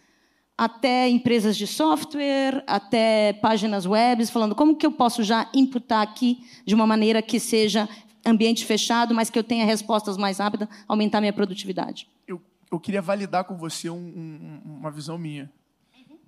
até 0.58 1.08
empresas 1.08 1.56
de 1.56 1.66
software, 1.66 2.64
até 2.66 3.34
páginas 3.34 3.86
web, 3.86 4.24
falando 4.26 4.54
como 4.54 4.76
que 4.76 4.86
eu 4.86 4.92
posso 4.92 5.22
já 5.22 5.50
imputar 5.54 6.02
aqui 6.02 6.38
de 6.64 6.74
uma 6.74 6.86
maneira 6.86 7.20
que 7.20 7.38
seja 7.38 7.88
ambiente 8.24 8.64
fechado, 8.64 9.14
mas 9.14 9.30
que 9.30 9.38
eu 9.38 9.44
tenha 9.44 9.64
respostas 9.64 10.16
mais 10.16 10.38
rápidas, 10.38 10.68
aumentar 10.88 11.20
minha 11.20 11.32
produtividade. 11.32 12.08
Eu, 12.26 12.40
eu 12.72 12.80
queria 12.80 13.02
validar 13.02 13.44
com 13.44 13.56
você 13.56 13.88
um, 13.90 13.96
um, 13.96 14.60
uma 14.78 14.90
visão 14.90 15.18
minha. 15.18 15.50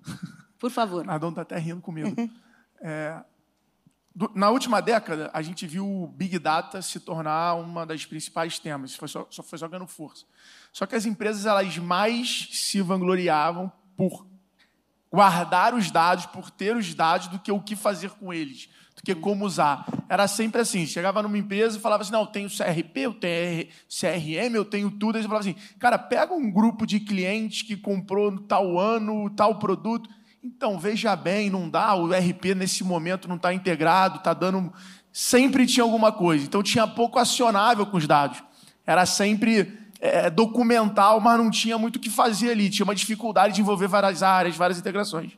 Por 0.59 0.69
favor. 0.69 1.05
Nardon 1.05 1.29
está 1.29 1.41
até 1.41 1.57
rindo 1.57 1.81
comigo. 1.81 2.15
É, 2.81 3.21
do, 4.15 4.31
na 4.33 4.49
última 4.49 4.81
década, 4.81 5.29
a 5.33 5.41
gente 5.41 5.67
viu 5.67 5.85
o 5.85 6.07
Big 6.07 6.39
Data 6.39 6.81
se 6.81 6.99
tornar 6.99 7.55
uma 7.55 7.85
das 7.85 8.05
principais 8.05 8.57
temas. 8.57 8.95
Foi 8.95 9.07
só, 9.07 9.27
só 9.29 9.43
foi 9.43 9.59
só 9.59 9.67
ganhando 9.67 9.87
força. 9.87 10.25
Só 10.71 10.85
que 10.85 10.95
as 10.95 11.05
empresas 11.05 11.45
elas 11.45 11.77
mais 11.77 12.47
se 12.51 12.81
vangloriavam 12.81 13.69
por 13.97 14.25
guardar 15.11 15.73
os 15.73 15.91
dados, 15.91 16.25
por 16.25 16.49
ter 16.49 16.75
os 16.75 16.93
dados, 16.93 17.27
do 17.27 17.39
que 17.39 17.51
o 17.51 17.61
que 17.61 17.75
fazer 17.75 18.11
com 18.11 18.33
eles 18.33 18.69
do 18.99 19.03
que 19.03 19.15
como 19.15 19.45
usar. 19.45 19.85
Era 20.07 20.27
sempre 20.27 20.61
assim. 20.61 20.85
Chegava 20.85 21.23
numa 21.23 21.37
empresa 21.37 21.77
e 21.77 21.81
falava 21.81 22.03
assim: 22.03 22.11
não, 22.11 22.21
eu 22.21 22.27
tenho 22.27 22.49
CRP, 22.49 22.99
eu 22.99 23.13
tenho 23.13 23.67
CRM, 23.87 24.55
eu 24.55 24.65
tenho 24.65 24.91
tudo. 24.91 25.15
Aí 25.15 25.21
você 25.21 25.27
falava 25.27 25.47
assim: 25.47 25.55
cara, 25.79 25.97
pega 25.97 26.33
um 26.33 26.51
grupo 26.51 26.85
de 26.85 26.99
clientes 26.99 27.61
que 27.61 27.77
comprou 27.77 28.29
no 28.29 28.41
tal 28.41 28.77
ano, 28.77 29.29
tal 29.29 29.57
produto. 29.57 30.09
Então, 30.43 30.79
veja 30.79 31.15
bem, 31.15 31.49
não 31.49 31.69
dá, 31.69 31.95
o 31.95 32.07
RP 32.07 32.55
nesse 32.55 32.83
momento 32.83 33.27
não 33.27 33.35
está 33.35 33.53
integrado, 33.53 34.17
está 34.17 34.33
dando. 34.33 34.71
Sempre 35.11 35.65
tinha 35.65 35.83
alguma 35.83 36.11
coisa. 36.11 36.45
Então, 36.45 36.63
tinha 36.63 36.87
pouco 36.87 37.19
acionável 37.19 37.85
com 37.85 37.97
os 37.97 38.07
dados. 38.07 38.41
Era 38.85 39.05
sempre 39.05 39.77
é, 39.99 40.29
documental, 40.29 41.19
mas 41.19 41.37
não 41.37 41.51
tinha 41.51 41.77
muito 41.77 41.97
o 41.97 41.99
que 41.99 42.09
fazer 42.09 42.51
ali. 42.51 42.69
Tinha 42.69 42.85
uma 42.85 42.95
dificuldade 42.95 43.55
de 43.55 43.61
envolver 43.61 43.87
várias 43.87 44.23
áreas, 44.23 44.55
várias 44.55 44.79
integrações. 44.79 45.33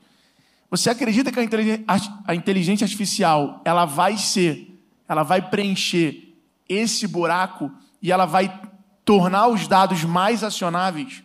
Você 0.70 0.90
acredita 0.90 1.32
que 1.32 1.40
a 1.40 2.34
inteligência 2.36 2.86
artificial 2.86 3.60
ela 3.66 3.84
vai 3.86 4.16
ser, 4.16 4.80
ela 5.10 5.24
vai 5.24 5.42
preencher 5.42 6.34
esse 6.70 7.06
buraco 7.08 7.70
e 8.02 8.10
ela 8.10 8.26
vai 8.26 8.58
tornar 9.04 9.48
os 9.48 9.68
dados 9.68 10.06
mais 10.06 10.46
acionáveis? 10.46 11.24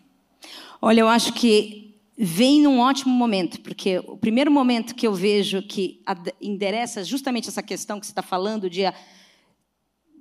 Olha, 0.83 1.01
eu 1.01 1.09
acho 1.09 1.33
que 1.33 1.86
vem 2.17 2.63
num 2.63 2.81
ótimo 2.81 3.13
momento, 3.13 3.61
porque 3.61 3.99
o 4.07 4.17
primeiro 4.17 4.51
momento 4.51 4.95
que 4.95 5.07
eu 5.07 5.13
vejo 5.13 5.63
que 5.63 6.03
endereça 6.41 7.05
justamente 7.05 7.49
essa 7.49 7.63
questão 7.63 8.01
que 8.01 8.07
você 8.07 8.13
está 8.13 8.23
falando 8.23 8.71
de, 8.71 8.83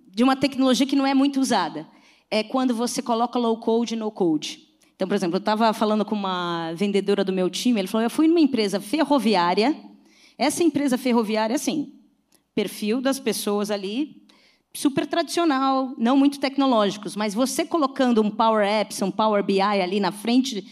de 0.08 0.24
uma 0.24 0.36
tecnologia 0.36 0.86
que 0.86 0.96
não 0.96 1.08
é 1.08 1.14
muito 1.14 1.40
usada, 1.40 1.88
é 2.30 2.44
quando 2.44 2.76
você 2.76 3.02
coloca 3.02 3.40
low 3.40 3.58
code 3.60 3.94
e 3.94 3.98
no 3.98 4.12
code. 4.12 4.68
Então, 4.96 5.08
por 5.08 5.16
exemplo, 5.16 5.36
eu 5.36 5.40
estava 5.40 5.72
falando 5.74 6.04
com 6.04 6.16
uma 6.16 6.74
vendedora 6.74 7.24
do 7.24 7.32
meu 7.32 7.50
time, 7.50 7.80
ele 7.80 7.88
falou: 7.88 8.04
eu 8.04 8.10
fui 8.10 8.28
numa 8.28 8.40
empresa 8.40 8.80
ferroviária. 8.80 9.76
Essa 10.38 10.64
empresa 10.64 10.98
ferroviária, 10.98 11.56
assim, 11.56 11.94
perfil 12.54 13.00
das 13.00 13.20
pessoas 13.20 13.72
ali 13.72 14.26
super 14.74 15.08
tradicional, 15.08 15.94
não 15.98 16.18
muito 16.18 16.40
tecnológicos, 16.40 17.16
mas 17.16 17.34
você 17.34 17.64
colocando 17.66 18.22
um 18.22 18.30
Power 18.30 18.68
Apps, 18.68 19.02
um 19.02 19.10
Power 19.10 19.42
BI 19.42 19.62
ali 19.62 20.02
na 20.02 20.12
frente 20.12 20.66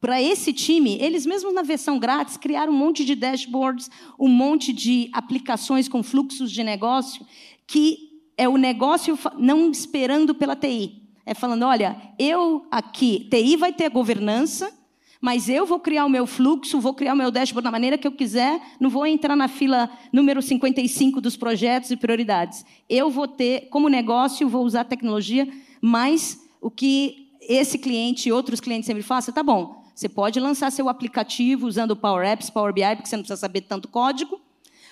para 0.00 0.20
esse 0.20 0.52
time, 0.52 0.98
eles 1.00 1.24
mesmos 1.24 1.54
na 1.54 1.62
versão 1.62 1.98
grátis 1.98 2.36
criaram 2.36 2.72
um 2.72 2.76
monte 2.76 3.04
de 3.04 3.14
dashboards, 3.14 3.90
um 4.18 4.28
monte 4.28 4.72
de 4.72 5.08
aplicações 5.12 5.88
com 5.88 6.02
fluxos 6.02 6.50
de 6.50 6.64
negócio 6.64 7.24
que 7.68 8.08
é 8.36 8.48
o 8.48 8.56
negócio 8.56 9.16
não 9.36 9.70
esperando 9.70 10.34
pela 10.34 10.56
TI. 10.56 11.02
É 11.26 11.34
falando, 11.34 11.66
olha, 11.66 12.00
eu 12.18 12.66
aqui, 12.70 13.28
TI 13.30 13.56
vai 13.56 13.72
ter 13.72 13.90
governança, 13.90 14.72
mas 15.20 15.48
eu 15.48 15.66
vou 15.66 15.78
criar 15.78 16.06
o 16.06 16.08
meu 16.08 16.26
fluxo, 16.26 16.80
vou 16.80 16.94
criar 16.94 17.12
o 17.12 17.16
meu 17.16 17.30
dashboard 17.30 17.64
da 17.64 17.70
maneira 17.70 17.98
que 17.98 18.06
eu 18.06 18.12
quiser, 18.12 18.60
não 18.80 18.88
vou 18.88 19.06
entrar 19.06 19.36
na 19.36 19.48
fila 19.48 19.90
número 20.10 20.40
55 20.40 21.20
dos 21.20 21.36
projetos 21.36 21.90
e 21.90 21.96
prioridades. 21.96 22.64
Eu 22.88 23.10
vou 23.10 23.28
ter, 23.28 23.68
como 23.68 23.88
negócio, 23.88 24.48
vou 24.48 24.64
usar 24.64 24.84
tecnologia, 24.84 25.46
mas 25.82 26.40
o 26.60 26.70
que 26.70 27.27
esse 27.48 27.78
cliente 27.78 28.28
e 28.28 28.32
outros 28.32 28.60
clientes 28.60 28.86
sempre 28.86 29.02
façam, 29.02 29.32
tá 29.32 29.42
bom, 29.42 29.82
você 29.94 30.08
pode 30.08 30.38
lançar 30.38 30.70
seu 30.70 30.88
aplicativo 30.88 31.66
usando 31.66 31.96
Power 31.96 32.24
Apps, 32.24 32.50
Power 32.50 32.72
BI, 32.72 32.82
porque 32.94 33.08
você 33.08 33.16
não 33.16 33.22
precisa 33.22 33.40
saber 33.40 33.62
tanto 33.62 33.88
código, 33.88 34.40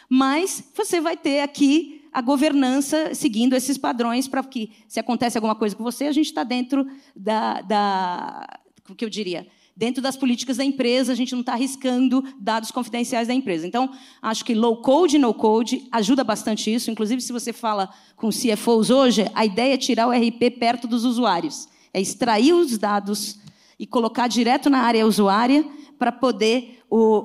mas 0.08 0.64
você 0.74 1.00
vai 1.00 1.16
ter 1.16 1.42
aqui 1.42 2.02
a 2.12 2.22
governança 2.22 3.14
seguindo 3.14 3.54
esses 3.54 3.76
padrões 3.76 4.26
para 4.26 4.42
que, 4.42 4.70
se 4.88 4.98
acontece 4.98 5.36
alguma 5.36 5.54
coisa 5.54 5.76
com 5.76 5.84
você, 5.84 6.06
a 6.06 6.12
gente 6.12 6.26
está 6.26 6.42
dentro 6.42 6.86
da, 7.14 7.60
da, 7.60 8.58
o 8.88 8.94
que 8.94 9.04
eu 9.04 9.10
diria, 9.10 9.46
dentro 9.76 10.02
das 10.02 10.16
políticas 10.16 10.56
da 10.56 10.64
empresa, 10.64 11.12
a 11.12 11.14
gente 11.14 11.32
não 11.32 11.40
está 11.40 11.52
arriscando 11.52 12.24
dados 12.40 12.70
confidenciais 12.70 13.28
da 13.28 13.34
empresa. 13.34 13.66
Então, 13.66 13.90
acho 14.22 14.44
que 14.44 14.54
low 14.54 14.80
code 14.80 15.18
no 15.18 15.34
code 15.34 15.86
ajuda 15.92 16.24
bastante 16.24 16.72
isso. 16.72 16.90
Inclusive, 16.90 17.20
se 17.20 17.32
você 17.32 17.52
fala 17.52 17.90
com 18.16 18.30
CFOs 18.30 18.88
hoje, 18.88 19.30
a 19.34 19.44
ideia 19.44 19.74
é 19.74 19.76
tirar 19.76 20.08
o 20.08 20.12
RP 20.12 20.58
perto 20.58 20.88
dos 20.88 21.04
usuários, 21.04 21.68
é 21.96 22.00
extrair 22.00 22.52
os 22.52 22.76
dados 22.76 23.38
e 23.78 23.86
colocar 23.86 24.28
direto 24.28 24.68
na 24.68 24.80
área 24.80 25.06
usuária 25.06 25.64
para 25.98 26.12
poder 26.12 26.82
o, 26.90 27.20
uh, 27.20 27.24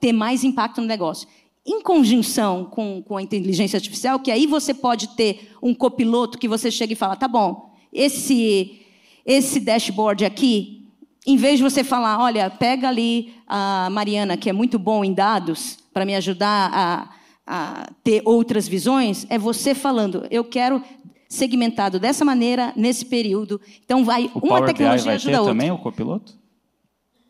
ter 0.00 0.12
mais 0.12 0.42
impacto 0.42 0.80
no 0.80 0.86
negócio. 0.88 1.28
Em 1.64 1.80
conjunção 1.80 2.64
com, 2.64 3.00
com 3.02 3.16
a 3.16 3.22
inteligência 3.22 3.76
artificial, 3.76 4.18
que 4.18 4.32
aí 4.32 4.48
você 4.48 4.74
pode 4.74 5.14
ter 5.14 5.52
um 5.62 5.72
copiloto 5.72 6.38
que 6.38 6.48
você 6.48 6.72
chega 6.72 6.92
e 6.92 6.96
fala: 6.96 7.14
tá 7.14 7.28
bom, 7.28 7.72
esse, 7.92 8.80
esse 9.24 9.60
dashboard 9.60 10.24
aqui 10.24 10.88
em 11.24 11.36
vez 11.36 11.58
de 11.58 11.62
você 11.62 11.84
falar, 11.84 12.18
olha, 12.18 12.50
pega 12.50 12.88
ali 12.88 13.34
a 13.46 13.88
Mariana, 13.92 14.36
que 14.36 14.50
é 14.50 14.52
muito 14.52 14.76
bom 14.76 15.04
em 15.04 15.12
dados, 15.12 15.78
para 15.92 16.04
me 16.04 16.16
ajudar 16.16 16.70
a, 16.72 17.08
a, 17.46 17.90
ter 18.02 18.22
outras 18.24 18.66
visões, 18.66 19.26
é 19.28 19.38
você 19.38 19.72
falando, 19.72 20.26
eu 20.30 20.42
quero 20.42 20.82
segmentado 21.30 22.00
dessa 22.00 22.24
maneira, 22.24 22.72
nesse 22.76 23.06
período. 23.06 23.60
Então, 23.84 24.04
vai 24.04 24.24
o 24.34 24.38
uma 24.38 24.58
Power 24.58 24.66
tecnologia 24.66 24.96
BI 24.98 25.04
vai 25.04 25.14
ajuda 25.14 25.30
a 25.30 25.32
ter 25.32 25.38
outra. 25.38 25.54
também 25.54 25.70
o 25.70 25.78
copiloto? 25.78 26.38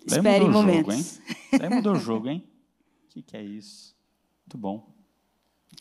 Espere 0.06 0.44
mudou 0.44 0.48
o 0.48 0.52
momentos. 0.52 0.96
Jogo, 0.96 1.28
hein? 1.52 1.58
Daí 1.58 1.68
mudou 1.68 1.92
o 1.92 2.00
jogo, 2.00 2.28
hein? 2.28 2.42
O 3.04 3.12
que, 3.12 3.22
que 3.22 3.36
é 3.36 3.42
isso? 3.42 3.94
Muito 4.46 4.58
bom. 4.58 4.88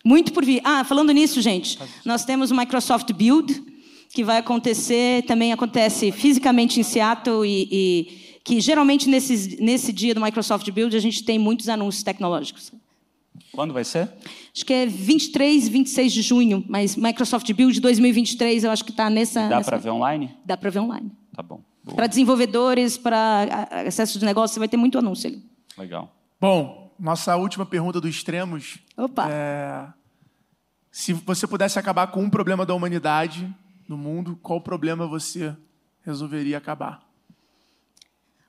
Muito 0.04 0.34
por 0.34 0.44
vir. 0.44 0.62
Ah, 0.66 0.84
falando 0.84 1.14
nisso, 1.14 1.42
gente, 1.42 1.80
nós 2.04 2.26
temos 2.26 2.52
o 2.52 2.56
Microsoft 2.56 3.12
Build, 3.14 3.64
que 4.14 4.24
vai 4.24 4.38
acontecer, 4.38 5.24
também 5.24 5.54
acontece 5.54 6.12
fisicamente 6.12 6.80
em 6.80 6.84
Seattle 6.84 7.48
e, 7.48 7.68
e 7.72 8.40
que 8.44 8.60
geralmente 8.60 9.08
nesse, 9.08 9.62
nesse 9.62 9.94
dia 9.94 10.14
do 10.14 10.22
Microsoft 10.22 10.70
Build 10.72 10.96
a 10.96 11.00
gente 11.00 11.24
tem 11.24 11.40
muitos 11.40 11.70
anúncios 11.70 12.04
tecnológicos. 12.04 12.72
Quando 13.52 13.74
vai 13.74 13.84
ser? 13.84 14.10
Acho 14.56 14.66
que 14.66 14.74
é 14.74 14.86
23, 14.86 15.68
26 15.68 16.14
de 16.14 16.22
junho, 16.22 16.64
mas 16.68 16.96
Microsoft 16.96 17.52
Build 17.54 17.80
2023 17.80 18.64
eu 18.64 18.72
acho 18.72 18.84
que 18.84 18.92
está 18.92 19.10
nessa. 19.10 19.48
Dá 19.48 19.58
nessa... 19.58 19.72
para 19.72 19.78
ver 19.78 19.90
online? 19.90 20.38
Dá 20.46 20.58
para 20.58 20.70
ver 20.70 20.80
online. 20.80 21.12
Tá 21.36 21.42
bom. 21.42 21.62
Para 21.96 22.08
desenvolvedores, 22.08 22.98
para 22.98 23.68
acesso 23.88 24.20
de 24.20 24.26
negócio, 24.26 24.54
você 24.54 24.60
vai 24.60 24.68
ter 24.68 24.78
muito 24.78 24.98
anúncio 24.98 25.30
ali. 25.30 25.44
Legal. 25.78 26.14
Bom, 26.40 26.94
nossa 27.00 27.36
última 27.36 27.66
pergunta 27.66 28.00
do 28.00 28.08
Extremos. 28.08 28.80
Opa! 28.96 29.28
É... 29.30 29.88
Se 30.92 31.14
você 31.14 31.48
pudesse 31.48 31.80
acabar 31.80 32.08
com 32.08 32.22
um 32.22 32.30
problema 32.30 32.66
da 32.66 32.74
humanidade 32.74 33.54
no 33.88 33.98
mundo, 33.98 34.38
qual 34.42 34.62
problema 34.62 35.08
você 35.08 35.56
resolveria 36.04 36.58
acabar? 36.58 37.09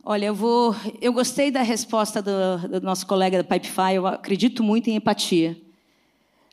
Olha, 0.02 0.26
eu 0.26 0.34
vou. 0.34 0.74
Eu 1.00 1.12
gostei 1.12 1.50
da 1.50 1.60
resposta 1.60 2.22
do, 2.22 2.68
do 2.68 2.80
nosso 2.80 3.06
colega 3.06 3.42
da 3.42 3.44
Pipefy. 3.44 3.94
Eu 3.96 4.06
acredito 4.06 4.62
muito 4.62 4.88
em 4.88 4.96
empatia, 4.96 5.60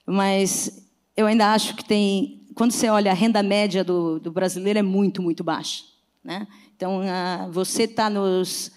mas 0.05 0.85
eu 1.15 1.25
ainda 1.25 1.53
acho 1.53 1.75
que 1.75 1.85
tem. 1.85 2.45
Quando 2.53 2.71
você 2.71 2.89
olha 2.89 3.11
a 3.11 3.13
renda 3.13 3.41
média 3.41 3.83
do, 3.83 4.19
do 4.19 4.31
brasileiro 4.31 4.79
é 4.79 4.81
muito, 4.81 5.21
muito 5.21 5.43
baixa, 5.45 5.83
né? 6.21 6.45
Então, 6.75 7.01
ah, 7.01 7.47
você 7.49 7.83
está 7.83 8.09
nos 8.09 8.71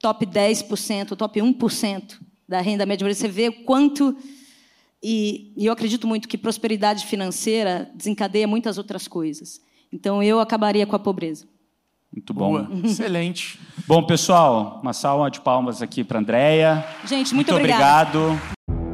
top 0.00 0.26
10%, 0.26 1.16
top 1.16 1.40
1% 1.40 2.18
da 2.48 2.60
renda 2.60 2.84
média 2.84 3.04
brasileira. 3.04 3.32
Você 3.32 3.50
vê 3.50 3.52
quanto 3.64 4.16
e, 5.00 5.52
e 5.56 5.66
eu 5.66 5.72
acredito 5.72 6.08
muito 6.08 6.26
que 6.26 6.36
prosperidade 6.36 7.06
financeira 7.06 7.88
desencadeia 7.94 8.48
muitas 8.48 8.78
outras 8.78 9.06
coisas. 9.06 9.60
Então, 9.92 10.20
eu 10.22 10.40
acabaria 10.40 10.86
com 10.86 10.96
a 10.96 10.98
pobreza. 10.98 11.46
Muito 12.16 12.32
bom. 12.32 12.52
Boa, 12.52 12.68
excelente. 12.82 13.60
Bom, 13.86 14.02
pessoal, 14.02 14.80
uma 14.82 14.94
salva 14.94 15.30
de 15.30 15.40
palmas 15.40 15.82
aqui 15.82 16.02
para 16.02 16.18
a 16.18 16.22
Andrea. 16.22 16.84
Gente, 17.04 17.34
muito, 17.34 17.52
muito 17.52 17.54
obrigada. 17.54 18.18
obrigado. 18.18 18.85